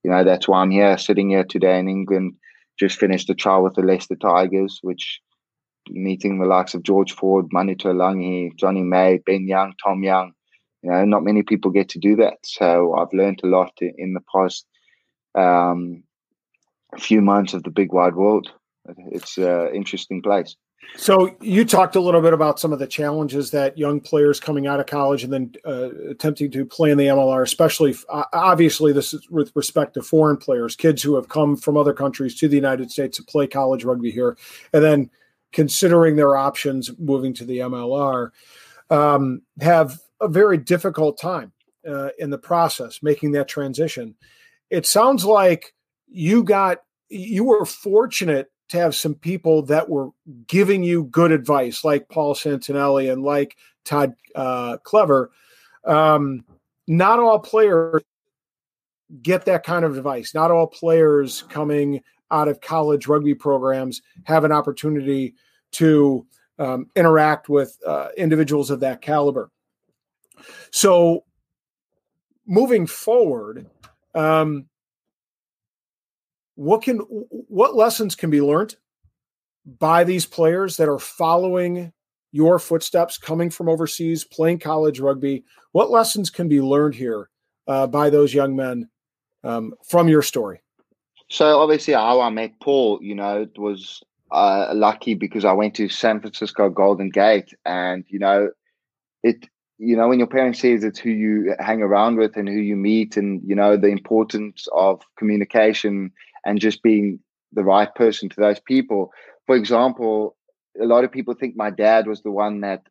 you 0.08 0.14
know, 0.14 0.24
that's 0.24 0.48
why 0.48 0.62
I'm 0.62 0.70
here, 0.70 0.96
sitting 0.96 1.28
here 1.28 1.44
today 1.44 1.78
in 1.78 1.86
England, 1.86 2.32
just 2.80 2.98
finished 2.98 3.28
a 3.28 3.34
trial 3.34 3.62
with 3.62 3.74
the 3.74 3.82
Leicester 3.82 4.16
Tigers, 4.16 4.78
which 4.80 5.20
meeting 5.90 6.38
the 6.38 6.46
likes 6.46 6.72
of 6.72 6.82
George 6.82 7.12
Ford, 7.12 7.48
Manu 7.52 7.74
Tuilagi, 7.74 8.56
Johnny 8.56 8.82
May, 8.82 9.20
Ben 9.26 9.46
Young, 9.46 9.74
Tom 9.84 10.02
Young. 10.02 10.32
You 10.82 10.92
know, 10.92 11.04
not 11.04 11.24
many 11.24 11.42
people 11.42 11.70
get 11.70 11.90
to 11.90 11.98
do 11.98 12.16
that. 12.16 12.38
So 12.42 12.94
I've 12.94 13.12
learned 13.12 13.40
a 13.44 13.48
lot 13.48 13.72
in 13.82 14.14
the 14.14 14.22
past 14.34 14.66
um, 15.34 16.04
few 16.98 17.20
months 17.20 17.52
of 17.52 17.64
the 17.64 17.70
big 17.70 17.92
wide 17.92 18.16
world. 18.16 18.50
It's 19.12 19.36
an 19.36 19.74
interesting 19.74 20.22
place. 20.22 20.56
So 20.96 21.36
you 21.40 21.64
talked 21.64 21.96
a 21.96 22.00
little 22.00 22.20
bit 22.20 22.32
about 22.32 22.58
some 22.58 22.72
of 22.72 22.78
the 22.78 22.86
challenges 22.86 23.50
that 23.52 23.78
young 23.78 24.00
players 24.00 24.40
coming 24.40 24.66
out 24.66 24.80
of 24.80 24.86
college 24.86 25.22
and 25.22 25.32
then 25.32 25.52
uh, 25.64 25.90
attempting 26.10 26.50
to 26.50 26.64
play 26.64 26.90
in 26.90 26.98
the 26.98 27.06
MLR, 27.06 27.42
especially 27.42 27.94
uh, 28.08 28.24
obviously 28.32 28.92
this 28.92 29.14
is 29.14 29.28
with 29.30 29.52
respect 29.54 29.94
to 29.94 30.02
foreign 30.02 30.36
players, 30.36 30.74
kids 30.74 31.02
who 31.02 31.14
have 31.14 31.28
come 31.28 31.56
from 31.56 31.76
other 31.76 31.92
countries 31.92 32.34
to 32.36 32.48
the 32.48 32.56
United 32.56 32.90
States 32.90 33.16
to 33.18 33.22
play 33.22 33.46
college 33.46 33.84
rugby 33.84 34.10
here, 34.10 34.36
and 34.72 34.82
then 34.82 35.10
considering 35.52 36.16
their 36.16 36.36
options 36.36 36.90
moving 36.98 37.32
to 37.34 37.44
the 37.44 37.58
MLR, 37.58 38.30
um, 38.90 39.42
have 39.60 40.00
a 40.20 40.28
very 40.28 40.58
difficult 40.58 41.18
time 41.18 41.52
uh, 41.88 42.08
in 42.18 42.30
the 42.30 42.38
process 42.38 43.02
making 43.02 43.32
that 43.32 43.48
transition. 43.48 44.14
It 44.70 44.86
sounds 44.86 45.24
like 45.24 45.74
you 46.08 46.42
got 46.42 46.82
you 47.08 47.44
were 47.44 47.64
fortunate 47.64 48.50
to 48.68 48.78
have 48.78 48.94
some 48.94 49.14
people 49.14 49.62
that 49.62 49.88
were 49.88 50.10
giving 50.46 50.82
you 50.82 51.04
good 51.04 51.32
advice, 51.32 51.84
like 51.84 52.08
Paul 52.08 52.34
Santinelli 52.34 53.12
and 53.12 53.22
like 53.22 53.56
Todd 53.84 54.14
uh, 54.34 54.76
Clever. 54.78 55.30
Um, 55.84 56.44
not 56.86 57.18
all 57.18 57.38
players 57.38 58.02
get 59.22 59.44
that 59.46 59.64
kind 59.64 59.84
of 59.84 59.96
advice. 59.96 60.34
Not 60.34 60.50
all 60.50 60.66
players 60.66 61.42
coming 61.42 62.02
out 62.30 62.48
of 62.48 62.60
college 62.60 63.06
rugby 63.06 63.34
programs 63.34 64.02
have 64.24 64.44
an 64.44 64.52
opportunity 64.52 65.34
to 65.72 66.26
um, 66.58 66.90
interact 66.96 67.48
with 67.48 67.78
uh, 67.86 68.08
individuals 68.16 68.70
of 68.70 68.80
that 68.80 69.00
caliber. 69.00 69.50
So, 70.70 71.24
moving 72.46 72.86
forward, 72.86 73.66
um, 74.14 74.67
what 76.58 76.82
can 76.82 76.98
what 76.98 77.76
lessons 77.76 78.16
can 78.16 78.30
be 78.30 78.40
learned 78.40 78.74
by 79.78 80.02
these 80.02 80.26
players 80.26 80.76
that 80.76 80.88
are 80.88 80.98
following 80.98 81.92
your 82.32 82.58
footsteps 82.58 83.16
coming 83.16 83.48
from 83.48 83.68
overseas 83.68 84.24
playing 84.24 84.58
college 84.58 84.98
rugby? 84.98 85.44
What 85.70 85.92
lessons 85.92 86.30
can 86.30 86.48
be 86.48 86.60
learned 86.60 86.96
here 86.96 87.30
uh, 87.68 87.86
by 87.86 88.10
those 88.10 88.34
young 88.34 88.56
men 88.56 88.90
um, 89.44 89.72
from 89.88 90.08
your 90.08 90.22
story? 90.22 90.60
So 91.30 91.60
obviously 91.60 91.94
how 91.94 92.20
i 92.22 92.30
met 92.30 92.58
paul 92.58 92.98
you 93.02 93.14
know 93.14 93.42
it 93.42 93.56
was 93.56 94.02
uh, 94.32 94.72
lucky 94.74 95.14
because 95.14 95.44
i 95.44 95.52
went 95.52 95.74
to 95.74 95.88
san 95.88 96.20
francisco 96.20 96.70
golden 96.70 97.10
gate 97.10 97.52
and 97.66 98.04
you 98.08 98.18
know 98.18 98.50
it 99.22 99.46
you 99.76 99.96
know 99.96 100.08
when 100.08 100.18
your 100.18 100.26
parents 100.26 100.60
says 100.60 100.82
it's 100.82 100.98
who 100.98 101.10
you 101.10 101.54
hang 101.60 101.82
around 101.82 102.16
with 102.16 102.36
and 102.36 102.48
who 102.48 102.58
you 102.58 102.76
meet 102.76 103.16
and 103.16 103.42
you 103.44 103.54
know 103.54 103.76
the 103.76 103.88
importance 103.88 104.66
of 104.72 105.02
communication 105.16 106.10
and 106.48 106.58
just 106.58 106.82
being 106.82 107.20
the 107.52 107.62
right 107.62 107.94
person 107.94 108.30
to 108.30 108.40
those 108.40 108.58
people. 108.58 109.12
For 109.46 109.54
example, 109.54 110.34
a 110.80 110.86
lot 110.86 111.04
of 111.04 111.12
people 111.12 111.34
think 111.34 111.56
my 111.56 111.68
dad 111.68 112.06
was 112.06 112.22
the 112.22 112.30
one 112.30 112.62
that 112.62 112.82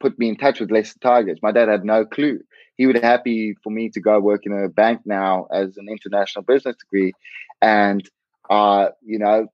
put 0.00 0.18
me 0.18 0.28
in 0.28 0.36
touch 0.36 0.58
with 0.58 0.72
Leicester 0.72 0.98
Tigers. 1.00 1.38
My 1.40 1.52
dad 1.52 1.68
had 1.68 1.84
no 1.84 2.04
clue. 2.04 2.40
He 2.76 2.86
would 2.86 2.96
be 2.96 3.00
happy 3.00 3.54
for 3.62 3.70
me 3.70 3.90
to 3.90 4.00
go 4.00 4.18
work 4.18 4.42
in 4.44 4.52
a 4.52 4.68
bank 4.68 5.02
now 5.04 5.46
as 5.52 5.76
an 5.76 5.86
international 5.88 6.42
business 6.42 6.74
degree. 6.76 7.12
And, 7.62 8.02
uh, 8.50 8.88
you 9.02 9.20
know, 9.20 9.46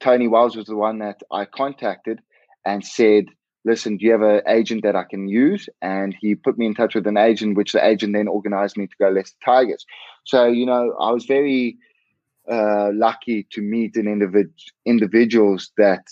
Tony 0.00 0.26
Wells 0.26 0.56
was 0.56 0.66
the 0.66 0.76
one 0.76 1.00
that 1.00 1.20
I 1.30 1.44
contacted 1.44 2.20
and 2.64 2.82
said, 2.82 3.26
listen, 3.66 3.98
do 3.98 4.06
you 4.06 4.12
have 4.12 4.22
an 4.22 4.40
agent 4.48 4.84
that 4.84 4.96
I 4.96 5.04
can 5.04 5.28
use? 5.28 5.68
And 5.82 6.16
he 6.18 6.34
put 6.34 6.56
me 6.56 6.64
in 6.64 6.74
touch 6.74 6.94
with 6.94 7.06
an 7.06 7.18
agent, 7.18 7.58
which 7.58 7.72
the 7.72 7.86
agent 7.86 8.14
then 8.14 8.28
organized 8.28 8.78
me 8.78 8.86
to 8.86 8.96
go 8.98 9.10
Leicester 9.10 9.36
Tigers. 9.44 9.84
So, 10.24 10.46
you 10.46 10.64
know, 10.64 10.94
I 10.98 11.10
was 11.10 11.26
very 11.26 11.76
uh, 12.50 12.90
lucky 12.92 13.46
to 13.50 13.62
meet 13.62 13.96
an 13.96 14.04
individ- 14.06 14.52
individuals 14.84 15.70
that 15.76 16.04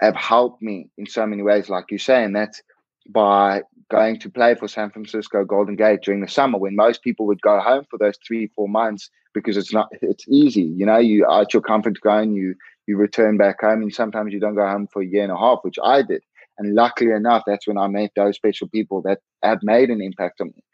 have 0.00 0.16
helped 0.16 0.62
me 0.62 0.90
in 0.98 1.06
so 1.06 1.26
many 1.26 1.42
ways, 1.42 1.68
like 1.68 1.86
you 1.90 1.98
say, 1.98 2.22
and 2.24 2.34
that's 2.34 2.62
by 3.08 3.62
going 3.90 4.18
to 4.18 4.30
play 4.30 4.54
for 4.54 4.68
San 4.68 4.90
Francisco 4.90 5.44
Golden 5.44 5.76
Gate 5.76 6.00
during 6.02 6.20
the 6.20 6.28
summer 6.28 6.58
when 6.58 6.74
most 6.74 7.02
people 7.02 7.26
would 7.26 7.40
go 7.40 7.60
home 7.60 7.84
for 7.90 7.98
those 7.98 8.18
three, 8.26 8.48
four 8.48 8.68
months 8.68 9.10
because 9.32 9.56
it's 9.56 9.72
not 9.72 9.88
it's 10.02 10.26
easy. 10.28 10.62
You 10.62 10.86
know, 10.86 10.98
you 10.98 11.26
out 11.26 11.52
your 11.52 11.62
comfort 11.62 11.94
zone, 12.02 12.34
you 12.34 12.54
you 12.86 12.96
return 12.96 13.36
back 13.36 13.60
home 13.60 13.82
and 13.82 13.94
sometimes 13.94 14.32
you 14.32 14.40
don't 14.40 14.54
go 14.54 14.66
home 14.66 14.88
for 14.92 15.02
a 15.02 15.06
year 15.06 15.22
and 15.22 15.32
a 15.32 15.36
half, 15.36 15.60
which 15.62 15.78
I 15.82 16.02
did. 16.02 16.22
And 16.58 16.74
luckily 16.74 17.10
enough, 17.10 17.42
that's 17.46 17.66
when 17.66 17.78
I 17.78 17.86
met 17.86 18.12
those 18.16 18.36
special 18.36 18.68
people 18.68 19.02
that 19.02 19.20
have 19.42 19.58
made 19.62 19.90
an 19.90 20.00
impact 20.00 20.40
on 20.40 20.48
me. 20.48 20.64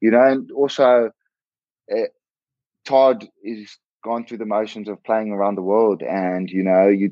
You 0.00 0.10
know, 0.10 0.22
and 0.22 0.50
also 0.52 1.10
uh, 1.92 2.06
Todd 2.84 3.28
is 3.42 3.76
gone 4.08 4.24
through 4.24 4.42
the 4.42 4.54
motions 4.58 4.88
of 4.88 5.04
playing 5.04 5.30
around 5.32 5.54
the 5.56 5.68
world 5.74 6.02
and 6.02 6.48
you 6.50 6.62
know 6.62 6.88
you 7.00 7.08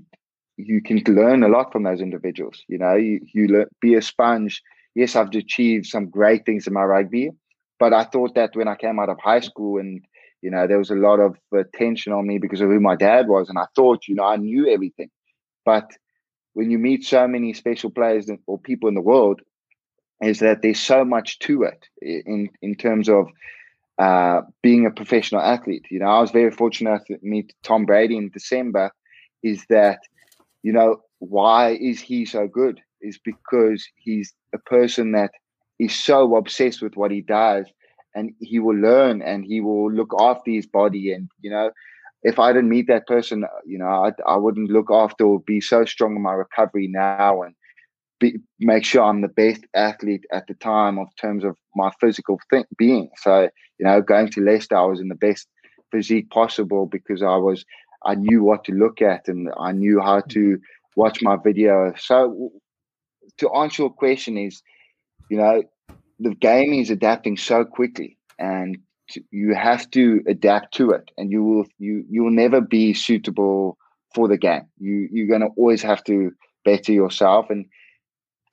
you 0.57 0.81
can 0.89 0.99
learn 1.21 1.43
a 1.43 1.49
lot 1.57 1.71
from 1.73 1.83
those 1.83 2.01
individuals 2.01 2.63
you 2.69 2.79
know 2.79 2.95
you, 3.07 3.21
you 3.35 3.47
learn, 3.49 3.69
be 3.81 3.95
a 3.95 4.03
sponge. 4.03 4.63
Yes 4.95 5.15
i've 5.15 5.35
achieved 5.35 5.87
some 5.87 6.07
great 6.19 6.47
things 6.47 6.67
in 6.67 6.73
my 6.73 6.85
rugby 6.95 7.27
but 7.83 7.93
i 7.93 8.05
thought 8.05 8.35
that 8.35 8.57
when 8.57 8.69
i 8.73 8.77
came 8.85 8.99
out 8.99 9.11
of 9.11 9.19
high 9.21 9.45
school 9.49 9.79
and 9.79 9.93
you 10.45 10.51
know 10.51 10.67
there 10.67 10.83
was 10.85 10.91
a 10.91 11.03
lot 11.09 11.21
of 11.27 11.37
attention 11.53 12.15
on 12.15 12.27
me 12.27 12.39
because 12.39 12.63
of 12.63 12.71
who 12.71 12.81
my 12.81 12.97
dad 12.97 13.29
was 13.29 13.51
and 13.51 13.59
i 13.59 13.67
thought 13.77 14.09
you 14.09 14.15
know 14.15 14.25
i 14.25 14.37
knew 14.37 14.67
everything. 14.77 15.11
But 15.67 15.91
when 16.55 16.71
you 16.71 16.79
meet 16.79 17.05
so 17.05 17.29
many 17.29 17.53
special 17.53 17.91
players 17.91 18.31
or 18.47 18.59
people 18.59 18.89
in 18.89 18.95
the 18.95 19.09
world 19.13 19.43
is 20.23 20.39
that 20.39 20.63
there's 20.63 20.81
so 20.81 21.05
much 21.05 21.39
to 21.41 21.65
it 21.65 21.81
in 22.01 22.49
in 22.63 22.75
terms 22.75 23.09
of 23.09 23.27
uh, 23.99 24.43
being 24.63 24.87
a 24.87 24.91
professional 24.91 25.41
athlete. 25.41 25.87
You 25.91 26.01
know, 26.01 26.07
I 26.07 26.21
was 26.21 26.31
very 26.31 26.51
fortunate 26.51 27.03
to 27.07 27.19
meet 27.23 27.55
Tom 27.63 27.87
Brady 27.87 28.17
in 28.17 28.31
December. 28.31 28.91
Is 29.43 29.65
that, 29.71 30.01
you 30.63 30.73
know, 30.73 31.01
why 31.19 31.71
is 31.81 32.01
he 32.01 32.25
so 32.25 32.47
good? 32.47 32.81
Is 33.01 33.19
because 33.19 33.87
he's 33.97 34.35
a 34.55 34.59
person 34.59 35.13
that 35.13 35.31
is 35.79 35.95
so 35.95 36.37
obsessed 36.37 36.83
with 36.83 36.97
what 36.97 37.11
he 37.11 37.21
does 37.21 37.67
and 38.15 38.33
he 38.41 38.59
will 38.59 38.77
learn 38.77 39.23
and 39.23 39.45
he 39.45 39.61
will 39.61 39.93
look 39.93 40.13
after 40.19 40.51
his 40.51 40.67
body. 40.67 41.13
And, 41.13 41.29
you 41.41 41.51
know, 41.51 41.71
if 42.23 42.39
I 42.39 42.53
didn't 42.53 42.71
meet 42.71 42.89
that 42.89 43.07
person, 43.07 43.45
you 43.67 43.79
know, 43.79 43.87
I, 43.87 44.13
I 44.27 44.37
wouldn't 44.37 44.71
look 44.71 44.91
after 44.91 45.25
or 45.25 45.41
be 45.41 45.61
so 45.61 45.85
strong 45.85 46.17
in 46.17 46.23
my 46.23 46.33
recovery 46.33 46.89
now 46.89 47.43
and 47.43 47.55
be, 48.19 48.39
make 48.59 48.85
sure 48.85 49.03
I'm 49.03 49.21
the 49.21 49.29
best 49.29 49.65
athlete 49.75 50.25
at 50.33 50.47
the 50.47 50.55
time 50.55 50.99
of 50.99 51.09
terms 51.21 51.45
of 51.45 51.57
my 51.75 51.91
physical 52.01 52.39
being. 52.77 53.11
So, 53.19 53.49
you 53.79 53.87
know, 53.87 54.01
going 54.01 54.31
to 54.31 54.41
Leicester, 54.41 54.77
I 54.77 54.85
was 54.85 55.01
in 55.01 55.09
the 55.09 55.15
best 55.15 55.49
physique 55.91 56.31
possible 56.31 56.87
because 56.87 57.23
I 57.23 57.37
was, 57.37 57.65
I 58.05 58.15
knew 58.15 58.43
what 58.43 58.65
to 58.65 58.73
look 58.73 59.03
at 59.03 59.29
and 59.29 59.51
I 59.59 59.73
knew 59.73 60.01
how 60.01 60.21
to 60.31 60.59
watch 60.97 61.23
my 61.23 61.37
video. 61.43 61.93
So, 61.99 62.53
to 63.39 63.51
answer 63.51 63.83
your 63.83 63.91
question, 63.91 64.39
is, 64.39 64.63
you 65.31 65.37
know, 65.37 65.63
the 66.19 66.35
game 66.35 66.73
is 66.73 66.91
adapting 66.91 67.37
so 67.37 67.65
quickly 67.65 68.17
and 68.39 68.79
you 69.31 69.55
have 69.55 69.91
to 69.91 70.23
adapt 70.27 70.75
to 70.75 70.91
it 70.91 71.11
and 71.17 71.31
you 71.31 71.43
will 71.45 71.65
you 71.79 72.05
you 72.09 72.25
will 72.25 72.33
never 72.33 72.61
be 72.61 72.93
suitable 72.93 73.79
for 74.15 74.27
the 74.27 74.37
game 74.37 74.63
you 74.79 75.09
you're 75.13 75.29
going 75.29 75.43
to 75.43 75.55
always 75.57 75.83
have 75.83 76.03
to 76.03 76.33
better 76.65 76.93
yourself 76.93 77.49
and 77.49 77.67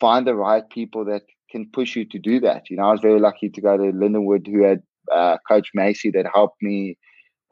find 0.04 0.28
the 0.28 0.36
right 0.36 0.70
people 0.70 1.06
that 1.06 1.22
can 1.50 1.66
push 1.72 1.96
you 1.96 2.04
to 2.04 2.20
do 2.20 2.42
that. 2.42 2.70
You 2.70 2.76
know, 2.76 2.84
I 2.90 2.92
was 2.92 3.00
very 3.00 3.22
lucky 3.22 3.48
to 3.48 3.62
go 3.62 3.78
to 3.78 3.84
Lindenwood, 3.84 4.46
who 4.46 4.64
had 4.64 4.84
uh, 5.10 5.38
Coach 5.48 5.70
Macy 5.74 6.12
that 6.12 6.26
helped 6.34 6.62
me 6.62 6.98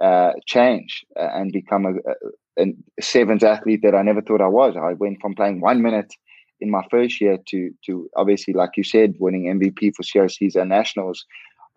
uh, 0.04 0.34
change 0.46 1.06
uh, 1.18 1.30
and 1.34 1.54
become 1.54 1.86
a, 1.86 1.94
a, 2.12 2.64
a, 2.64 3.02
sevens 3.02 3.44
athlete 3.44 3.80
that 3.84 3.96
I 3.96 4.02
never 4.02 4.22
thought 4.22 4.42
I 4.42 4.50
was. 4.50 4.76
I 4.76 4.94
went 4.94 5.22
from 5.22 5.34
playing 5.34 5.62
one 5.62 5.82
minute 5.82 6.14
in 6.60 6.70
my 6.70 6.82
first 6.92 7.22
year 7.22 7.38
to 7.52 7.70
to 7.86 8.10
obviously, 8.18 8.54
like 8.54 8.72
you 8.76 8.84
said, 8.84 9.16
winning 9.18 9.46
MVP 9.58 9.94
for 9.96 10.04
CRCs 10.04 10.56
and 10.58 10.70
nationals. 10.70 11.24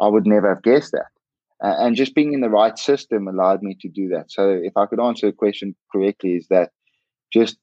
I 0.01 0.09
would 0.09 0.27
never 0.27 0.49
have 0.55 0.65
guessed 0.65 0.91
that. 0.91 1.11
Uh, 1.63 1.77
and 1.85 1.95
just 1.95 2.17
being 2.17 2.33
in 2.33 2.41
the 2.41 2.51
right 2.51 2.77
system 2.77 3.29
allowed 3.29 3.63
me 3.63 3.77
to 3.81 3.89
do 3.89 4.09
that. 4.09 4.33
So, 4.33 4.43
if 4.51 4.77
I 4.77 4.87
could 4.87 5.01
answer 5.01 5.27
the 5.27 5.33
question 5.45 5.77
correctly, 5.93 6.33
is 6.35 6.49
that 6.49 6.71
just 7.33 7.59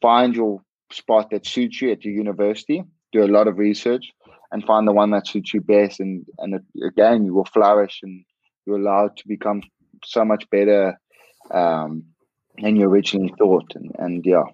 find 0.00 0.34
your 0.34 0.62
spot 0.92 1.30
that 1.30 1.46
suits 1.46 1.80
you 1.80 1.90
at 1.92 2.04
your 2.04 2.14
university, 2.14 2.84
do 3.12 3.24
a 3.24 3.26
lot 3.26 3.48
of 3.48 3.58
research, 3.58 4.12
and 4.52 4.64
find 4.64 4.86
the 4.86 4.92
one 4.92 5.10
that 5.10 5.26
suits 5.26 5.52
you 5.54 5.60
best. 5.60 6.00
And 6.00 6.24
and 6.38 6.60
again, 6.84 7.24
you 7.24 7.34
will 7.34 7.44
flourish 7.46 8.00
and 8.02 8.24
you're 8.66 8.78
allowed 8.78 9.16
to 9.16 9.28
become 9.28 9.62
so 10.04 10.24
much 10.24 10.48
better 10.50 10.98
um, 11.50 12.04
than 12.60 12.76
you 12.76 12.86
originally 12.86 13.34
thought. 13.38 13.72
And, 13.74 13.94
and 13.98 14.26
yeah. 14.26 14.44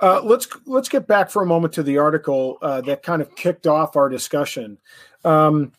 Uh, 0.00 0.20
let's 0.22 0.48
let's 0.66 0.88
get 0.88 1.06
back 1.06 1.30
for 1.30 1.42
a 1.42 1.46
moment 1.46 1.72
to 1.74 1.82
the 1.82 1.98
article 1.98 2.58
uh, 2.60 2.80
that 2.82 3.02
kind 3.02 3.22
of 3.22 3.34
kicked 3.36 3.66
off 3.66 3.96
our 3.96 4.08
discussion. 4.08 4.78
Um, 5.24 5.72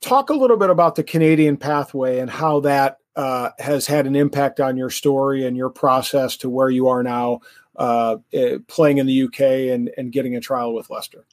talk 0.00 0.30
a 0.30 0.34
little 0.34 0.56
bit 0.56 0.70
about 0.70 0.94
the 0.94 1.02
Canadian 1.02 1.56
pathway 1.56 2.18
and 2.18 2.30
how 2.30 2.60
that 2.60 2.98
uh, 3.16 3.50
has 3.58 3.86
had 3.86 4.06
an 4.06 4.14
impact 4.14 4.60
on 4.60 4.76
your 4.76 4.90
story 4.90 5.44
and 5.44 5.56
your 5.56 5.70
process 5.70 6.36
to 6.38 6.50
where 6.50 6.70
you 6.70 6.88
are 6.88 7.02
now, 7.02 7.40
uh, 7.80 8.18
eh, 8.32 8.58
playing 8.68 8.98
in 8.98 9.06
the 9.06 9.22
UK 9.22 9.40
and, 9.72 9.90
and 9.96 10.12
getting 10.12 10.36
a 10.36 10.40
trial 10.40 10.74
with 10.74 10.90
Leicester. 10.90 11.24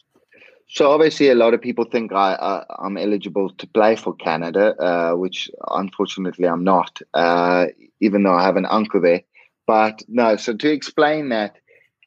So 0.69 0.91
obviously, 0.91 1.29
a 1.29 1.35
lot 1.35 1.53
of 1.53 1.61
people 1.61 1.85
think 1.85 2.11
I, 2.11 2.65
am 2.83 2.97
eligible 2.97 3.49
to 3.51 3.67
play 3.67 3.95
for 3.95 4.13
Canada, 4.15 4.75
uh, 4.81 5.15
which 5.15 5.49
unfortunately 5.69 6.47
I'm 6.47 6.63
not, 6.63 7.01
uh, 7.13 7.67
even 8.01 8.23
though 8.23 8.33
I 8.33 8.43
have 8.43 8.57
an 8.57 8.65
uncle 8.65 9.01
there. 9.01 9.21
But 9.65 10.01
no, 10.07 10.35
so 10.35 10.55
to 10.55 10.71
explain 10.71 11.29
that 11.29 11.57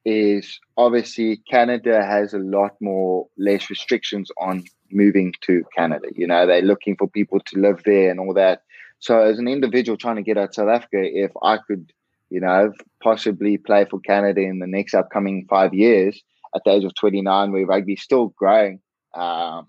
is 0.04 0.58
obviously 0.76 1.38
Canada 1.50 2.04
has 2.04 2.32
a 2.32 2.38
lot 2.38 2.72
more 2.80 3.28
less 3.36 3.68
restrictions 3.68 4.30
on 4.38 4.64
moving 4.90 5.34
to 5.42 5.64
Canada. 5.76 6.08
You 6.14 6.26
know, 6.26 6.46
they're 6.46 6.62
looking 6.62 6.96
for 6.96 7.08
people 7.08 7.40
to 7.40 7.58
live 7.58 7.82
there 7.84 8.10
and 8.10 8.18
all 8.18 8.34
that. 8.34 8.62
So 8.98 9.20
as 9.20 9.38
an 9.38 9.48
individual 9.48 9.96
trying 9.96 10.16
to 10.16 10.22
get 10.22 10.38
out 10.38 10.48
of 10.48 10.54
South 10.54 10.68
Africa, 10.68 10.98
if 11.02 11.32
I 11.42 11.58
could, 11.58 11.92
you 12.30 12.40
know, 12.40 12.72
possibly 13.02 13.58
play 13.58 13.84
for 13.90 14.00
Canada 14.00 14.40
in 14.40 14.60
the 14.60 14.66
next 14.66 14.94
upcoming 14.94 15.46
five 15.50 15.74
years 15.74 16.22
at 16.54 16.62
the 16.64 16.70
age 16.70 16.84
of 16.84 16.94
29, 16.94 17.52
where 17.52 17.66
rugby's 17.66 18.02
still 18.02 18.28
growing, 18.36 18.80
um, 19.14 19.66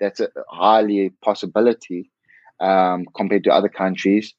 that's 0.00 0.20
a 0.20 0.28
highly 0.48 1.12
possibility 1.22 2.10
um, 2.60 3.06
compared 3.16 3.44
to 3.44 3.52
other 3.52 3.68
countries. 3.68 4.34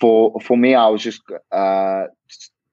For 0.00 0.32
for 0.40 0.56
me, 0.56 0.74
I 0.74 0.88
was 0.88 1.02
just 1.02 1.22
uh, 1.52 2.04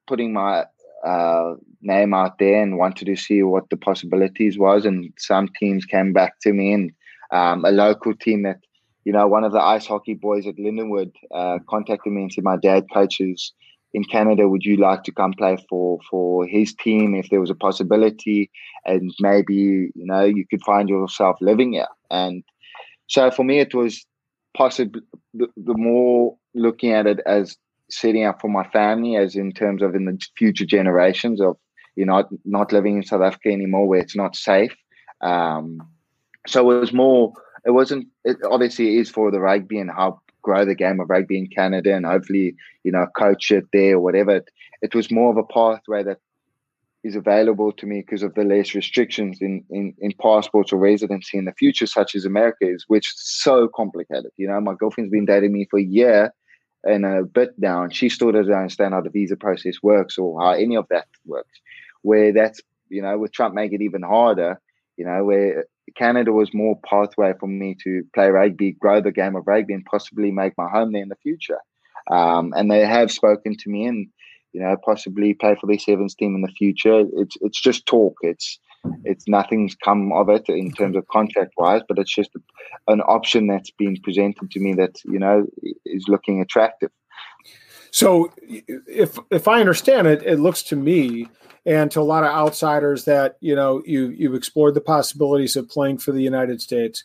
putting 0.08 0.34
my 0.34 0.66
uh, 1.06 1.54
name 1.82 2.14
out 2.14 2.38
there 2.40 2.62
and 2.62 2.78
wanted 2.78 3.06
to 3.06 3.16
see 3.16 3.44
what 3.44 3.70
the 3.70 3.78
possibilities 3.78 4.58
was. 4.58 4.86
And 4.86 5.14
some 5.18 5.48
teams 5.60 5.86
came 5.86 6.12
back 6.14 6.40
to 6.42 6.54
me, 6.54 6.74
and 6.74 6.92
um, 7.32 7.66
a 7.66 7.72
local 7.72 8.14
team 8.16 8.44
that, 8.44 8.58
you 9.06 9.14
know, 9.14 9.28
one 9.28 9.44
of 9.44 9.52
the 9.52 9.62
ice 9.62 9.86
hockey 9.86 10.16
boys 10.16 10.48
at 10.48 10.58
Lindenwood 10.58 11.12
uh, 11.34 11.60
contacted 11.70 12.12
me 12.12 12.24
and 12.24 12.34
said, 12.34 12.44
"My 12.44 12.58
dad 12.58 12.86
coaches 12.92 13.54
in 13.94 14.04
Canada. 14.04 14.48
Would 14.48 14.64
you 14.64 14.78
like 14.78 15.04
to 15.04 15.12
come 15.12 15.34
play 15.34 15.58
for 15.70 16.00
for 16.10 16.46
his 16.46 16.74
team 16.74 17.16
if 17.16 17.30
there 17.30 17.42
was 17.42 17.50
a 17.50 17.56
possibility? 17.56 18.52
And 18.86 19.14
maybe 19.20 19.54
you 19.54 20.06
know 20.06 20.24
you 20.24 20.46
could 20.50 20.64
find 20.64 20.90
yourself 20.90 21.38
living 21.42 21.74
here." 21.74 21.88
And 22.10 22.44
so 23.08 23.32
for 23.32 23.44
me, 23.44 23.60
it 23.60 23.74
was 23.74 24.06
possibly 24.56 25.02
the, 25.34 25.48
the 25.58 25.76
more 25.76 26.38
looking 26.54 26.92
at 26.92 27.08
it 27.08 27.20
as 27.26 27.58
setting 27.90 28.26
up 28.26 28.40
for 28.40 28.50
my 28.50 28.68
family 28.70 29.16
as 29.16 29.36
in 29.36 29.52
terms 29.52 29.82
of 29.82 29.96
in 29.96 30.06
the 30.06 30.20
future 30.38 30.66
generations 30.66 31.42
of 31.42 31.58
you 31.96 32.06
know 32.06 32.24
not, 32.46 32.72
living 32.72 32.98
in 32.98 33.04
South 33.04 33.22
Africa 33.22 33.50
anymore 33.50 33.88
where 33.88 34.00
it's 34.00 34.16
not 34.16 34.36
safe. 34.36 34.76
Um, 35.22 35.82
so 36.48 36.72
it 36.72 36.80
was 36.80 36.94
more. 36.94 37.34
It 37.66 37.72
wasn't. 37.72 38.08
It 38.24 38.38
obviously 38.50 38.98
is 38.98 39.10
for 39.10 39.32
the 39.32 39.40
rugby 39.40 39.80
and 39.80 39.92
help 39.92 40.20
grow 40.50 40.66
the 40.66 40.76
game 40.76 41.00
of 41.00 41.10
rugby 41.10 41.38
in 41.38 41.48
Canada 41.48 41.96
and 41.96 42.06
hopefully 42.06 42.56
you 42.84 42.92
know 42.92 43.06
coach 43.16 43.52
it 43.52 43.66
there 43.72 43.96
or 43.96 44.00
whatever. 44.00 44.38
It, 44.38 44.50
it 44.82 44.96
was 44.96 45.12
more 45.12 45.30
of 45.32 45.38
a 45.38 45.44
pathway 45.44 46.02
that 46.04 46.18
is 47.04 47.16
available 47.16 47.72
to 47.74 47.86
me 47.86 48.02
because 48.02 48.24
of 48.24 48.34
the 48.34 48.44
less 48.44 48.74
restrictions 48.74 49.38
in, 49.42 49.64
in, 49.70 49.94
in 50.00 50.12
passports 50.22 50.74
or 50.74 50.78
residency 50.78 51.38
in 51.38 51.46
the 51.46 51.54
future, 51.54 51.86
such 51.86 52.16
as 52.16 52.26
America 52.26 52.68
is, 52.68 52.84
which 52.88 53.08
is 53.08 53.14
so 53.18 53.70
complicated. 53.70 54.32
You 54.38 54.48
know, 54.48 54.60
my 54.60 54.74
girlfriend's 54.74 55.12
been 55.12 55.26
dating 55.26 55.54
me 55.54 55.68
for 55.70 55.80
a 55.80 55.84
year 55.84 56.34
and 56.84 57.06
a 57.06 57.24
bit 57.24 57.52
now, 57.58 57.84
and 57.84 57.96
she 57.96 58.10
still 58.10 58.32
doesn't 58.32 58.52
understand 58.52 58.94
how 58.94 59.02
the 59.02 59.10
visa 59.10 59.38
process 59.38 59.76
works 59.84 60.18
or 60.18 60.42
how 60.42 60.52
any 60.52 60.76
of 60.76 60.88
that 60.90 61.08
works. 61.26 61.62
Where 62.02 62.34
that's 62.34 62.60
you 62.90 63.02
know, 63.02 63.18
with 63.18 63.32
Trump 63.32 63.54
make 63.54 63.72
it 63.72 63.82
even 63.82 64.02
harder, 64.02 64.60
you 64.98 65.06
know, 65.06 65.24
where 65.24 65.66
Canada 65.96 66.32
was 66.32 66.54
more 66.54 66.80
pathway 66.86 67.34
for 67.40 67.48
me 67.48 67.76
to 67.84 68.04
play 68.14 68.30
rugby, 68.30 68.74
grow 68.74 69.02
the 69.02 69.12
game 69.12 69.36
of 69.36 69.48
rugby, 69.48 69.74
and 69.74 69.86
possibly 69.86 70.32
make 70.32 70.54
my 70.58 70.70
home 70.70 70.92
there 70.92 71.02
in 71.02 71.10
the 71.10 71.16
future. 71.16 71.60
Um, 72.10 72.54
and 72.56 72.72
they 72.72 72.86
have 72.86 73.12
spoken 73.12 73.56
to 73.56 73.70
me 73.70 73.86
and 73.86 74.08
you 74.52 74.62
know 74.62 74.76
possibly 74.84 75.34
play 75.34 75.56
for 75.60 75.68
the 75.68 75.78
sevens 75.78 76.16
team 76.16 76.36
in 76.36 76.42
the 76.42 76.54
future. 76.58 77.04
It's 77.14 77.38
it's 77.42 77.62
just 77.62 77.86
talk. 77.86 78.16
It's 78.22 78.60
it's 79.04 79.28
nothing's 79.28 79.76
come 79.76 80.12
of 80.14 80.30
it 80.30 80.48
in 80.48 80.72
terms 80.72 80.96
of 80.96 81.08
contract 81.08 81.54
wise, 81.58 81.82
but 81.88 82.00
it's 82.00 82.14
just 82.14 82.32
an 82.88 83.02
option 83.02 83.48
that's 83.48 83.72
been 83.72 83.98
presented 84.02 84.50
to 84.52 84.60
me 84.60 84.74
that 84.76 84.96
you 85.06 85.20
know 85.20 85.46
is 85.86 86.06
looking 86.08 86.42
attractive. 86.42 86.92
So, 87.92 88.32
if 88.42 89.18
if 89.32 89.48
I 89.48 89.60
understand 89.60 90.08
it, 90.08 90.24
it 90.24 90.40
looks 90.40 90.64
to 90.64 90.76
me 90.76 91.28
and 91.66 91.92
to 91.92 92.00
a 92.00 92.04
lot 92.04 92.24
of 92.24 92.32
outsiders 92.32 93.06
that 93.06 93.38
you 93.42 93.56
know 93.56 93.82
you 93.86 94.10
you've 94.10 94.36
explored 94.36 94.74
the 94.74 94.82
possibilities 94.82 95.56
of 95.56 95.70
playing 95.70 95.98
for 95.98 96.12
the 96.12 96.22
United 96.22 96.62
States. 96.62 97.04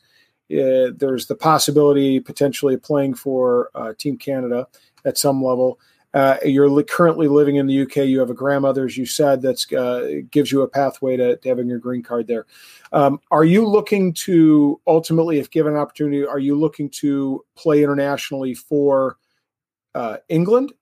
Uh, 0.51 0.93
there's 0.97 1.27
the 1.27 1.35
possibility 1.35 2.21
potentially 2.21 2.75
of 2.75 2.83
playing 2.83 3.15
for 3.15 3.71
uh, 3.75 3.93
Team 3.99 4.17
Canada 4.19 4.67
at 5.05 5.19
some 5.19 5.43
level. 5.43 5.79
Uh, 6.13 6.37
you're 6.45 6.69
li- 6.69 6.85
currently 6.85 7.27
living 7.27 7.57
in 7.57 7.67
the 7.67 7.83
UK. 7.83 7.97
You 7.97 8.21
have 8.21 8.31
a 8.31 8.35
grandmother, 8.35 8.85
as 8.85 8.97
you 8.97 9.05
said, 9.05 9.43
that 9.43 9.73
uh, 9.73 10.25
gives 10.31 10.53
you 10.53 10.63
a 10.63 10.69
pathway 10.69 11.17
to, 11.17 11.37
to, 11.37 11.49
having 11.49 11.67
your 11.67 11.81
green 11.81 12.03
card 12.05 12.29
there. 12.29 12.47
Um, 12.93 13.21
are 13.33 13.45
you 13.45 13.67
looking 13.67 14.13
to 14.15 14.81
ultimately, 14.87 15.41
if 15.41 15.51
given 15.51 15.73
an 15.73 15.79
opportunity, 15.81 16.25
are 16.25 16.39
you 16.39 16.57
looking 16.57 16.89
to 16.91 17.45
play 17.57 17.83
internationally 17.83 18.55
for 18.55 19.17
uh, 19.95 20.19
England, 20.29 20.73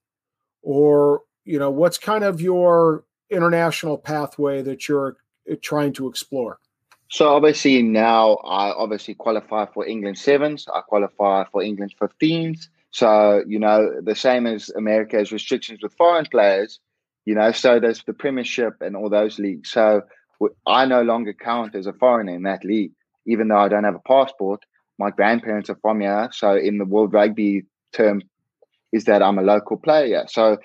or 0.62 1.22
you 1.44 1.59
know, 1.59 1.70
what's 1.70 1.98
kind 1.98 2.25
of 2.25 2.40
your 2.40 3.05
international 3.31 3.98
pathway 3.98 4.62
that 4.62 4.88
you're 4.88 5.16
uh, 5.51 5.55
trying 5.61 5.92
to 5.94 6.09
explore? 6.09 6.59
So 7.09 7.29
obviously 7.29 7.83
now 7.83 8.37
I 8.37 8.70
obviously 8.70 9.14
qualify 9.14 9.66
for 9.66 9.87
England 9.87 10.18
sevens. 10.18 10.66
I 10.72 10.81
qualify 10.81 11.44
for 11.51 11.62
England 11.62 11.94
15s. 12.01 12.68
So, 12.90 13.42
you 13.46 13.59
know, 13.59 14.01
the 14.01 14.14
same 14.14 14.46
as 14.46 14.70
America 14.70 15.16
has 15.16 15.33
restrictions 15.33 15.81
with 15.83 15.94
foreign 15.94 16.27
players, 16.27 16.79
you 17.25 17.35
know, 17.35 17.53
so 17.53 17.81
there's 17.81 18.03
the 18.05 18.12
Premiership 18.12 18.81
and 18.81 18.96
all 18.96 19.09
those 19.09 19.38
leagues. 19.38 19.70
So 19.70 20.03
I 20.66 20.87
no 20.87 21.03
longer 21.03 21.33
count 21.33 21.75
as 21.75 21.87
a 21.87 21.92
foreigner 21.92 22.35
in 22.35 22.42
that 22.42 22.64
league, 22.64 22.92
even 23.27 23.48
though 23.48 23.59
I 23.59 23.68
don't 23.68 23.85
have 23.85 23.94
a 23.94 24.09
passport. 24.09 24.64
My 24.98 25.11
grandparents 25.11 25.70
are 25.70 25.79
from 25.81 26.01
here. 26.01 26.29
So, 26.33 26.57
in 26.57 26.79
the 26.79 26.85
World 26.85 27.12
Rugby 27.12 27.64
term, 27.92 28.22
is 28.92 29.05
that 29.05 29.22
I'm 29.22 29.38
a 29.38 29.42
local 29.42 29.76
player. 29.76 30.24
So, 30.28 30.59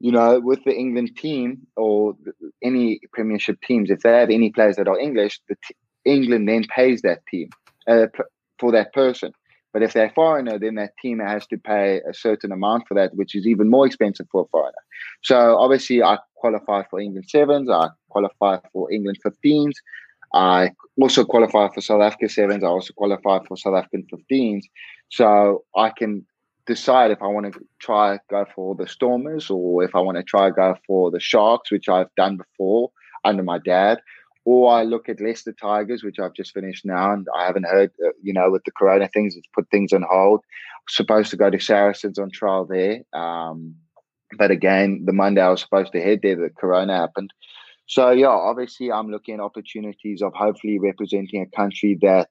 you 0.00 0.12
know, 0.12 0.40
with 0.40 0.62
the 0.64 0.74
England 0.74 1.16
team 1.16 1.66
or 1.76 2.14
any 2.62 3.00
Premiership 3.12 3.60
teams, 3.62 3.90
if 3.90 4.00
they 4.00 4.12
have 4.12 4.30
any 4.30 4.50
players 4.50 4.76
that 4.76 4.88
are 4.88 4.98
English, 4.98 5.40
the 5.48 5.56
t- 5.66 5.74
England 6.04 6.48
then 6.48 6.64
pays 6.64 7.02
that 7.02 7.24
team 7.26 7.48
uh, 7.88 8.06
for 8.58 8.72
that 8.72 8.92
person. 8.92 9.32
But 9.72 9.82
if 9.82 9.94
they're 9.94 10.12
foreigner, 10.14 10.58
then 10.58 10.74
that 10.74 10.92
team 11.00 11.18
has 11.20 11.46
to 11.46 11.56
pay 11.56 12.00
a 12.08 12.12
certain 12.12 12.52
amount 12.52 12.86
for 12.86 12.94
that, 12.94 13.14
which 13.14 13.34
is 13.34 13.46
even 13.46 13.70
more 13.70 13.86
expensive 13.86 14.26
for 14.30 14.42
a 14.42 14.48
foreigner. 14.48 14.72
So 15.22 15.56
obviously, 15.58 16.02
I 16.02 16.18
qualify 16.36 16.82
for 16.90 17.00
England 17.00 17.26
sevens. 17.28 17.70
I 17.70 17.88
qualify 18.10 18.58
for 18.72 18.92
England 18.92 19.18
15s. 19.24 19.72
I 20.34 20.72
also 21.00 21.24
qualify 21.24 21.68
for 21.74 21.80
South 21.80 22.02
Africa 22.02 22.28
sevens. 22.28 22.64
I 22.64 22.66
also 22.66 22.92
qualify 22.94 23.38
for 23.46 23.56
South 23.56 23.74
African 23.74 24.06
15s. 24.12 24.62
So 25.10 25.64
I 25.76 25.90
can 25.90 26.26
decide 26.66 27.10
if 27.10 27.22
I 27.22 27.26
want 27.26 27.52
to 27.52 27.60
try 27.80 28.18
go 28.30 28.46
for 28.54 28.74
the 28.74 28.86
Stormers 28.86 29.50
or 29.50 29.82
if 29.82 29.94
I 29.94 30.00
want 30.00 30.16
to 30.18 30.22
try 30.22 30.50
go 30.50 30.76
for 30.86 31.10
the 31.10 31.20
Sharks, 31.20 31.70
which 31.70 31.88
I've 31.88 32.14
done 32.16 32.36
before 32.36 32.90
under 33.24 33.42
my 33.42 33.58
dad, 33.58 34.00
or 34.44 34.72
I 34.72 34.82
look 34.82 35.08
at 35.08 35.20
Leicester 35.20 35.52
Tigers, 35.52 36.02
which 36.02 36.18
I've 36.18 36.34
just 36.34 36.52
finished 36.52 36.84
now, 36.84 37.12
and 37.12 37.26
I 37.36 37.46
haven't 37.46 37.66
heard, 37.66 37.92
uh, 38.04 38.10
you 38.22 38.32
know, 38.32 38.50
with 38.50 38.64
the 38.64 38.72
Corona 38.72 39.08
things, 39.08 39.36
it's 39.36 39.46
put 39.54 39.70
things 39.70 39.92
on 39.92 40.04
hold. 40.08 40.40
Supposed 40.88 41.30
to 41.30 41.36
go 41.36 41.48
to 41.48 41.60
Saracens 41.60 42.18
on 42.18 42.30
trial 42.30 42.64
there, 42.64 43.02
um, 43.12 43.76
but 44.36 44.50
again, 44.50 45.04
the 45.04 45.12
Monday 45.12 45.40
I 45.40 45.48
was 45.48 45.60
supposed 45.60 45.92
to 45.92 46.00
head 46.00 46.20
there, 46.22 46.34
the 46.34 46.50
Corona 46.50 46.96
happened. 46.96 47.32
So 47.86 48.10
yeah, 48.10 48.28
obviously 48.28 48.90
I'm 48.90 49.10
looking 49.10 49.34
at 49.34 49.40
opportunities 49.40 50.22
of 50.22 50.32
hopefully 50.34 50.78
representing 50.78 51.42
a 51.42 51.56
country 51.56 51.98
that 52.02 52.30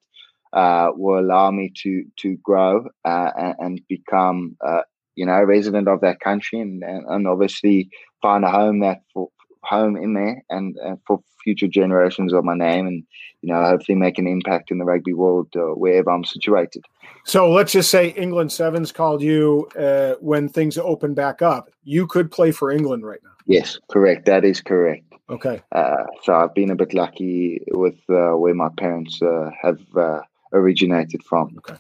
uh, 0.54 0.92
will 0.96 1.20
allow 1.20 1.52
me 1.52 1.72
to 1.84 2.04
to 2.18 2.38
grow 2.38 2.88
uh, 3.06 3.32
and, 3.38 3.56
and, 3.60 3.82
become 3.88 4.56
uh, 4.66 4.82
you 5.16 5.26
know 5.26 5.34
a 5.34 5.46
resident 5.46 5.88
of 5.88 6.02
that 6.02 6.20
country 6.20 6.60
and, 6.60 6.84
and, 6.84 7.06
and 7.08 7.28
obviously 7.28 7.90
find 8.22 8.44
a 8.44 8.50
home 8.50 8.80
that 8.80 9.02
for 9.14 9.30
home 9.64 9.96
in 9.96 10.14
there 10.14 10.44
and, 10.50 10.76
for 11.06 11.22
future 11.44 11.68
generations 11.68 12.34
of 12.34 12.44
my 12.44 12.56
name 12.56 12.86
and 12.86 13.04
you 13.42 13.52
know 13.52 13.64
hopefully 13.64 13.96
make 13.96 14.20
an 14.20 14.28
impact 14.28 14.72
in 14.72 14.78
the 14.78 14.86
rugby 14.86 15.14
world 15.14 15.48
uh, 15.56 15.74
wherever 15.76 16.12
I'm 16.12 16.24
situated. 16.24 16.86
So 17.26 17.50
let's 17.52 17.72
just 17.72 17.90
say 17.90 18.10
England 18.10 18.52
Sevens 18.52 18.92
called 18.92 19.22
you 19.22 19.70
uh, 19.78 20.16
when 20.20 20.50
things 20.50 20.78
open 20.78 21.14
back 21.14 21.42
up. 21.42 21.70
You 21.84 22.08
could 22.08 22.32
play 22.32 22.52
for 22.52 22.72
England 22.72 23.06
right 23.06 23.20
now. 23.24 23.32
Yes, 23.46 23.80
correct. 23.90 24.26
That 24.26 24.46
is 24.46 24.62
correct. 24.62 25.06
Okay. 25.30 25.62
Uh, 25.72 26.04
so 26.24 26.34
I've 26.34 26.54
been 26.54 26.72
a 26.72 26.76
bit 26.76 26.94
lucky 26.94 27.62
with 27.70 27.98
uh, 28.10 28.32
where 28.38 28.54
my 28.54 28.70
parents 28.78 29.22
uh, 29.22 29.50
have 29.62 29.80
uh, 29.96 30.22
originated 30.54 31.24
from. 31.24 31.56
Okay. 31.58 31.80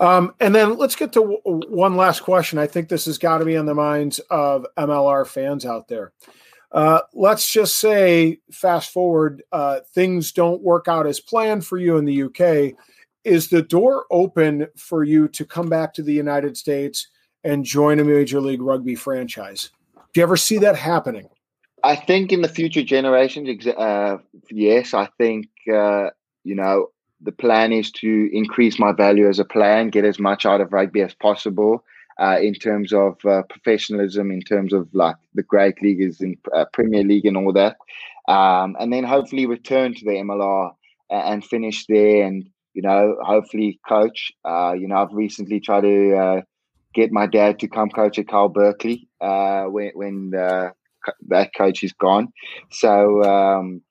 Um, 0.00 0.34
and 0.40 0.54
then 0.54 0.76
let's 0.76 0.96
get 0.96 1.12
to 1.12 1.20
w- 1.20 1.40
one 1.68 1.96
last 1.96 2.20
question. 2.20 2.58
I 2.58 2.66
think 2.66 2.88
this 2.88 3.04
has 3.06 3.18
got 3.18 3.38
to 3.38 3.44
be 3.44 3.56
on 3.56 3.66
the 3.66 3.74
minds 3.74 4.18
of 4.30 4.66
MLR 4.76 5.26
fans 5.26 5.64
out 5.64 5.88
there. 5.88 6.12
Uh, 6.72 7.00
let's 7.12 7.50
just 7.50 7.78
say, 7.78 8.40
fast 8.50 8.90
forward, 8.90 9.44
uh, 9.52 9.80
things 9.94 10.32
don't 10.32 10.62
work 10.62 10.88
out 10.88 11.06
as 11.06 11.20
planned 11.20 11.64
for 11.64 11.78
you 11.78 11.96
in 11.96 12.04
the 12.04 12.24
UK. 12.24 12.74
Is 13.22 13.48
the 13.48 13.62
door 13.62 14.06
open 14.10 14.66
for 14.76 15.04
you 15.04 15.28
to 15.28 15.44
come 15.44 15.68
back 15.68 15.94
to 15.94 16.02
the 16.02 16.12
United 16.12 16.56
States 16.56 17.08
and 17.44 17.64
join 17.64 18.00
a 18.00 18.04
Major 18.04 18.40
League 18.40 18.60
Rugby 18.60 18.96
franchise? 18.96 19.70
Do 20.12 20.20
you 20.20 20.24
ever 20.24 20.36
see 20.36 20.58
that 20.58 20.76
happening? 20.76 21.28
I 21.84 21.96
think 21.96 22.32
in 22.32 22.42
the 22.42 22.48
future 22.48 22.82
generations, 22.82 23.66
uh, 23.66 24.16
yes. 24.50 24.94
I 24.94 25.08
think 25.18 25.46
uh, 25.72 26.10
you 26.42 26.54
know 26.54 26.88
the 27.24 27.32
plan 27.32 27.72
is 27.72 27.90
to 27.90 28.28
increase 28.32 28.78
my 28.78 28.92
value 28.92 29.28
as 29.28 29.38
a 29.38 29.44
player 29.44 29.78
and 29.78 29.92
get 29.92 30.04
as 30.04 30.18
much 30.18 30.44
out 30.46 30.60
of 30.60 30.72
rugby 30.72 31.00
as 31.00 31.14
possible 31.14 31.84
uh, 32.20 32.38
in 32.40 32.54
terms 32.54 32.92
of 32.92 33.16
uh, 33.24 33.42
professionalism, 33.48 34.30
in 34.30 34.40
terms 34.40 34.72
of 34.72 34.88
like 34.92 35.16
the 35.34 35.42
great 35.42 35.82
leagues 35.82 36.20
in 36.20 36.36
uh, 36.54 36.64
Premier 36.72 37.02
League 37.02 37.26
and 37.26 37.36
all 37.36 37.52
that, 37.52 37.76
um, 38.28 38.76
and 38.78 38.92
then 38.92 39.04
hopefully 39.04 39.46
return 39.46 39.94
to 39.94 40.04
the 40.04 40.12
MLR 40.12 40.72
and 41.10 41.44
finish 41.44 41.86
there, 41.86 42.24
and 42.24 42.48
you 42.74 42.82
know 42.82 43.16
hopefully 43.22 43.80
coach. 43.88 44.32
Uh, 44.44 44.74
you 44.78 44.86
know 44.86 44.96
I've 44.96 45.12
recently 45.12 45.60
tried 45.60 45.82
to 45.82 46.16
uh, 46.16 46.40
get 46.94 47.10
my 47.10 47.26
dad 47.26 47.58
to 47.60 47.68
come 47.68 47.90
coach 47.90 48.18
at 48.18 48.28
Cal 48.28 48.48
Berkeley 48.48 49.08
uh, 49.20 49.64
when 49.64 49.90
when 49.94 50.30
that 50.30 51.50
coach 51.56 51.82
is 51.82 51.92
gone. 51.92 52.32
So. 52.70 53.22
Um, 53.24 53.82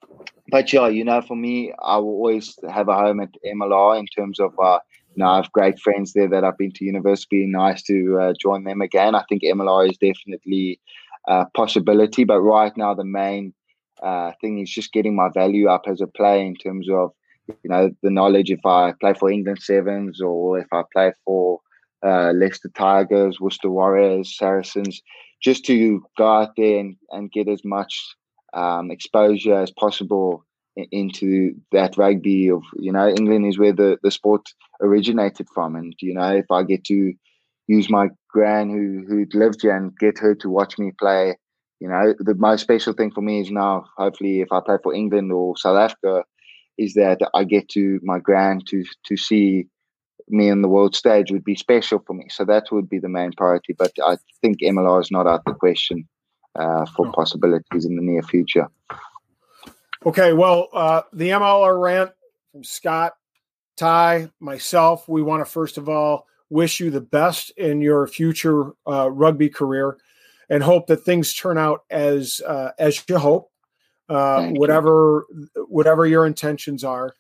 but 0.53 0.71
yeah, 0.71 0.87
you 0.87 1.03
know, 1.03 1.19
for 1.19 1.35
me, 1.35 1.73
I 1.81 1.97
will 1.97 2.09
always 2.09 2.59
have 2.69 2.87
a 2.87 2.93
home 2.93 3.19
at 3.21 3.31
MLR 3.43 3.97
in 3.97 4.05
terms 4.05 4.39
of 4.39 4.53
uh, 4.59 4.77
you 5.15 5.23
know, 5.23 5.25
I 5.25 5.37
have 5.37 5.51
great 5.51 5.79
friends 5.79 6.13
there 6.13 6.29
that 6.29 6.43
I've 6.43 6.59
been 6.59 6.71
to 6.73 6.85
university. 6.85 7.47
Nice 7.47 7.81
to 7.83 8.19
uh, 8.21 8.33
join 8.39 8.63
them 8.63 8.79
again. 8.79 9.15
I 9.15 9.23
think 9.27 9.41
MLR 9.41 9.89
is 9.89 9.97
definitely 9.97 10.79
a 11.27 11.47
possibility, 11.55 12.23
but 12.23 12.39
right 12.39 12.71
now 12.77 12.93
the 12.93 13.03
main 13.03 13.55
uh, 14.03 14.33
thing 14.41 14.59
is 14.59 14.69
just 14.69 14.93
getting 14.93 15.15
my 15.15 15.29
value 15.33 15.69
up 15.69 15.85
as 15.87 16.01
a 16.01 16.07
player 16.07 16.43
in 16.43 16.55
terms 16.55 16.87
of 16.87 17.13
you 17.47 17.71
know 17.71 17.89
the 18.03 18.11
knowledge. 18.11 18.51
If 18.51 18.63
I 18.63 18.93
play 19.01 19.15
for 19.15 19.31
England 19.31 19.57
Sevens 19.59 20.21
or 20.21 20.59
if 20.59 20.67
I 20.71 20.83
play 20.93 21.13
for 21.25 21.61
uh, 22.05 22.31
Leicester 22.31 22.69
Tigers, 22.77 23.39
Worcester 23.41 23.71
Warriors, 23.71 24.37
Saracens, 24.37 25.01
just 25.41 25.65
to 25.65 26.05
go 26.15 26.27
out 26.27 26.51
there 26.57 26.77
and, 26.77 26.95
and 27.09 27.31
get 27.31 27.47
as 27.47 27.65
much 27.65 27.99
um, 28.53 28.91
exposure 28.91 29.55
as 29.55 29.71
possible 29.71 30.45
into 30.91 31.53
that 31.71 31.97
rugby 31.97 32.49
of 32.49 32.63
you 32.77 32.91
know 32.91 33.07
England 33.07 33.45
is 33.45 33.59
where 33.59 33.73
the 33.73 33.97
the 34.03 34.11
sport 34.11 34.41
originated 34.81 35.47
from. 35.53 35.75
And 35.75 35.93
you 36.01 36.13
know 36.13 36.31
if 36.35 36.49
I 36.51 36.63
get 36.63 36.83
to 36.85 37.13
use 37.67 37.89
my 37.89 38.09
gran 38.29 38.69
who 38.69 39.05
who 39.07 39.25
lived 39.37 39.61
here 39.61 39.75
and 39.75 39.97
get 39.97 40.17
her 40.19 40.35
to 40.35 40.49
watch 40.49 40.77
me 40.77 40.91
play 40.99 41.35
you 41.79 41.87
know 41.87 42.13
the 42.19 42.35
most 42.35 42.61
special 42.61 42.93
thing 42.93 43.11
for 43.11 43.21
me 43.21 43.41
is 43.41 43.51
now 43.51 43.85
hopefully 43.97 44.41
if 44.41 44.51
I 44.51 44.61
play 44.65 44.77
for 44.81 44.93
England 44.93 45.31
or 45.31 45.57
South 45.57 45.77
Africa 45.77 46.23
is 46.77 46.93
that 46.95 47.19
I 47.33 47.43
get 47.43 47.69
to 47.69 47.99
my 48.03 48.19
gran 48.19 48.61
to 48.69 48.83
to 49.05 49.17
see 49.17 49.67
me 50.29 50.49
on 50.49 50.61
the 50.61 50.69
world 50.69 50.95
stage 50.95 51.31
would 51.31 51.43
be 51.43 51.55
special 51.55 52.01
for 52.07 52.13
me. 52.13 52.27
So 52.29 52.45
that 52.45 52.71
would 52.71 52.89
be 52.89 52.99
the 52.99 53.09
main 53.09 53.33
priority. 53.33 53.73
But 53.77 53.91
I 54.03 54.17
think 54.41 54.59
MLR 54.61 55.01
is 55.01 55.11
not 55.11 55.27
out 55.27 55.41
of 55.45 55.45
the 55.45 55.53
question 55.53 56.07
uh, 56.55 56.85
for 56.95 57.11
possibilities 57.11 57.85
in 57.85 57.95
the 57.95 58.01
near 58.01 58.21
future. 58.23 58.67
Okay, 60.05 60.33
well, 60.33 60.67
uh, 60.73 61.01
the 61.13 61.29
MLR 61.29 61.81
rant 61.81 62.11
from 62.51 62.63
Scott, 62.63 63.13
Ty, 63.77 64.29
myself, 64.39 65.07
we 65.07 65.21
want 65.21 65.45
to 65.45 65.51
first 65.51 65.77
of 65.77 65.89
all 65.89 66.27
wish 66.49 66.79
you 66.79 66.91
the 66.91 67.01
best 67.01 67.51
in 67.57 67.81
your 67.81 68.05
future 68.05 68.71
uh, 68.85 69.09
rugby 69.09 69.49
career 69.49 69.97
and 70.49 70.61
hope 70.61 70.87
that 70.87 70.97
things 70.97 71.33
turn 71.33 71.57
out 71.57 71.83
as 71.89 72.41
uh, 72.45 72.71
as 72.77 73.03
you 73.07 73.17
hope, 73.17 73.49
uh, 74.09 74.49
whatever 74.49 75.25
you. 75.33 75.65
whatever 75.67 76.05
your 76.05 76.27
intentions 76.27 76.83
are. 76.83 77.15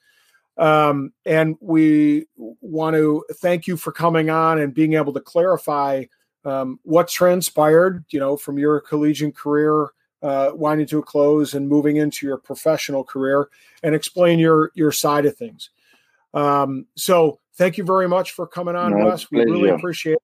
Um, 0.57 1.13
and 1.25 1.55
we 1.59 2.27
want 2.35 2.95
to 2.95 3.25
thank 3.41 3.65
you 3.65 3.75
for 3.75 3.91
coming 3.91 4.29
on 4.29 4.59
and 4.59 4.73
being 4.73 4.93
able 4.93 5.13
to 5.13 5.19
clarify 5.19 6.03
um, 6.45 6.79
what 6.83 7.07
transpired, 7.07 8.05
you 8.09 8.19
know, 8.19 8.37
from 8.37 8.57
your 8.57 8.79
collegiate 8.81 9.35
career 9.35 9.89
uh, 10.23 10.51
winding 10.53 10.87
to 10.87 10.99
a 10.99 11.03
close 11.03 11.53
and 11.53 11.67
moving 11.67 11.97
into 11.97 12.25
your 12.25 12.37
professional 12.37 13.03
career, 13.03 13.49
and 13.83 13.93
explain 13.93 14.39
your 14.39 14.71
your 14.73 14.91
side 14.91 15.25
of 15.25 15.35
things. 15.35 15.69
Um, 16.33 16.87
so, 16.95 17.39
thank 17.55 17.77
you 17.77 17.83
very 17.83 18.07
much 18.07 18.31
for 18.31 18.47
coming 18.47 18.75
on, 18.75 18.97
no, 18.97 19.05
Wes. 19.05 19.29
We 19.29 19.43
really 19.43 19.69
appreciate 19.69 20.13
it. 20.13 20.21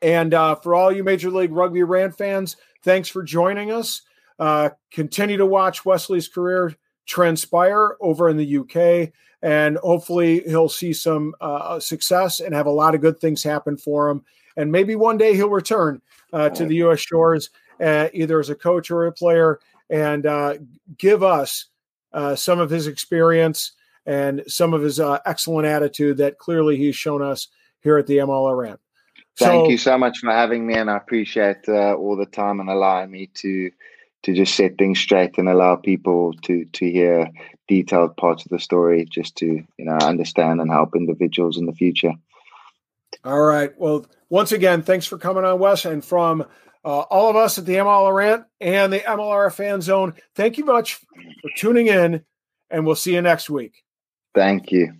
And 0.00 0.32
uh, 0.32 0.54
for 0.56 0.74
all 0.74 0.90
you 0.90 1.04
Major 1.04 1.30
League 1.30 1.52
Rugby 1.52 1.82
Rant 1.82 2.16
fans, 2.16 2.56
thanks 2.82 3.08
for 3.08 3.22
joining 3.22 3.70
us. 3.72 4.02
Uh, 4.38 4.70
continue 4.90 5.36
to 5.36 5.46
watch 5.46 5.84
Wesley's 5.84 6.28
career 6.28 6.74
transpire 7.06 7.96
over 8.00 8.28
in 8.28 8.36
the 8.36 8.58
UK, 8.58 9.12
and 9.42 9.76
hopefully 9.78 10.42
he'll 10.46 10.68
see 10.68 10.92
some 10.92 11.34
uh, 11.40 11.78
success 11.78 12.40
and 12.40 12.54
have 12.54 12.66
a 12.66 12.70
lot 12.70 12.94
of 12.94 13.00
good 13.00 13.20
things 13.20 13.42
happen 13.42 13.76
for 13.76 14.08
him 14.08 14.24
and 14.58 14.72
maybe 14.72 14.96
one 14.96 15.16
day 15.16 15.34
he'll 15.34 15.48
return 15.48 16.02
uh, 16.32 16.50
to 16.50 16.66
the 16.66 16.74
U.S. 16.76 16.98
shores, 16.98 17.50
uh, 17.80 18.08
either 18.12 18.40
as 18.40 18.50
a 18.50 18.56
coach 18.56 18.90
or 18.90 19.06
a 19.06 19.12
player, 19.12 19.60
and 19.88 20.26
uh, 20.26 20.54
give 20.98 21.22
us 21.22 21.66
uh, 22.12 22.34
some 22.34 22.58
of 22.58 22.68
his 22.68 22.88
experience 22.88 23.72
and 24.04 24.42
some 24.48 24.74
of 24.74 24.82
his 24.82 24.98
uh, 24.98 25.20
excellent 25.24 25.66
attitude 25.66 26.16
that 26.16 26.38
clearly 26.38 26.76
he's 26.76 26.96
shown 26.96 27.22
us 27.22 27.48
here 27.82 27.98
at 27.98 28.06
the 28.08 28.16
MLR 28.16 28.56
Rant. 28.56 28.80
Thank 29.38 29.66
so, 29.66 29.70
you 29.70 29.78
so 29.78 29.96
much 29.96 30.18
for 30.18 30.32
having 30.32 30.66
me, 30.66 30.74
and 30.74 30.90
I 30.90 30.96
appreciate 30.96 31.68
uh, 31.68 31.94
all 31.94 32.16
the 32.16 32.26
time 32.26 32.58
and 32.58 32.68
allowing 32.68 33.10
me 33.12 33.30
to 33.34 33.70
to 34.24 34.34
just 34.34 34.56
set 34.56 34.76
things 34.76 34.98
straight 34.98 35.38
and 35.38 35.48
allow 35.48 35.76
people 35.76 36.32
to 36.42 36.64
to 36.64 36.90
hear 36.90 37.30
detailed 37.68 38.16
parts 38.16 38.44
of 38.44 38.50
the 38.50 38.58
story, 38.58 39.06
just 39.08 39.36
to 39.36 39.46
you 39.46 39.84
know 39.84 39.98
understand 40.02 40.60
and 40.60 40.72
help 40.72 40.96
individuals 40.96 41.56
in 41.56 41.66
the 41.66 41.72
future. 41.72 42.12
All 43.24 43.40
right. 43.40 43.72
Well, 43.78 44.06
once 44.30 44.52
again, 44.52 44.82
thanks 44.82 45.06
for 45.06 45.18
coming 45.18 45.44
on, 45.44 45.58
Wes. 45.58 45.84
And 45.84 46.04
from 46.04 46.42
uh, 46.84 47.00
all 47.00 47.28
of 47.28 47.36
us 47.36 47.58
at 47.58 47.66
the 47.66 47.74
MLR 47.74 48.14
Rant 48.14 48.44
and 48.60 48.92
the 48.92 49.00
MLR 49.00 49.52
Fan 49.52 49.80
Zone, 49.80 50.14
thank 50.34 50.58
you 50.58 50.64
much 50.64 50.94
for 50.94 51.50
tuning 51.56 51.88
in, 51.88 52.24
and 52.70 52.86
we'll 52.86 52.94
see 52.94 53.14
you 53.14 53.22
next 53.22 53.50
week. 53.50 53.82
Thank 54.34 54.70
you. 54.70 54.94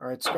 All 0.00 0.08
right, 0.08 0.22
Scott. 0.22 0.34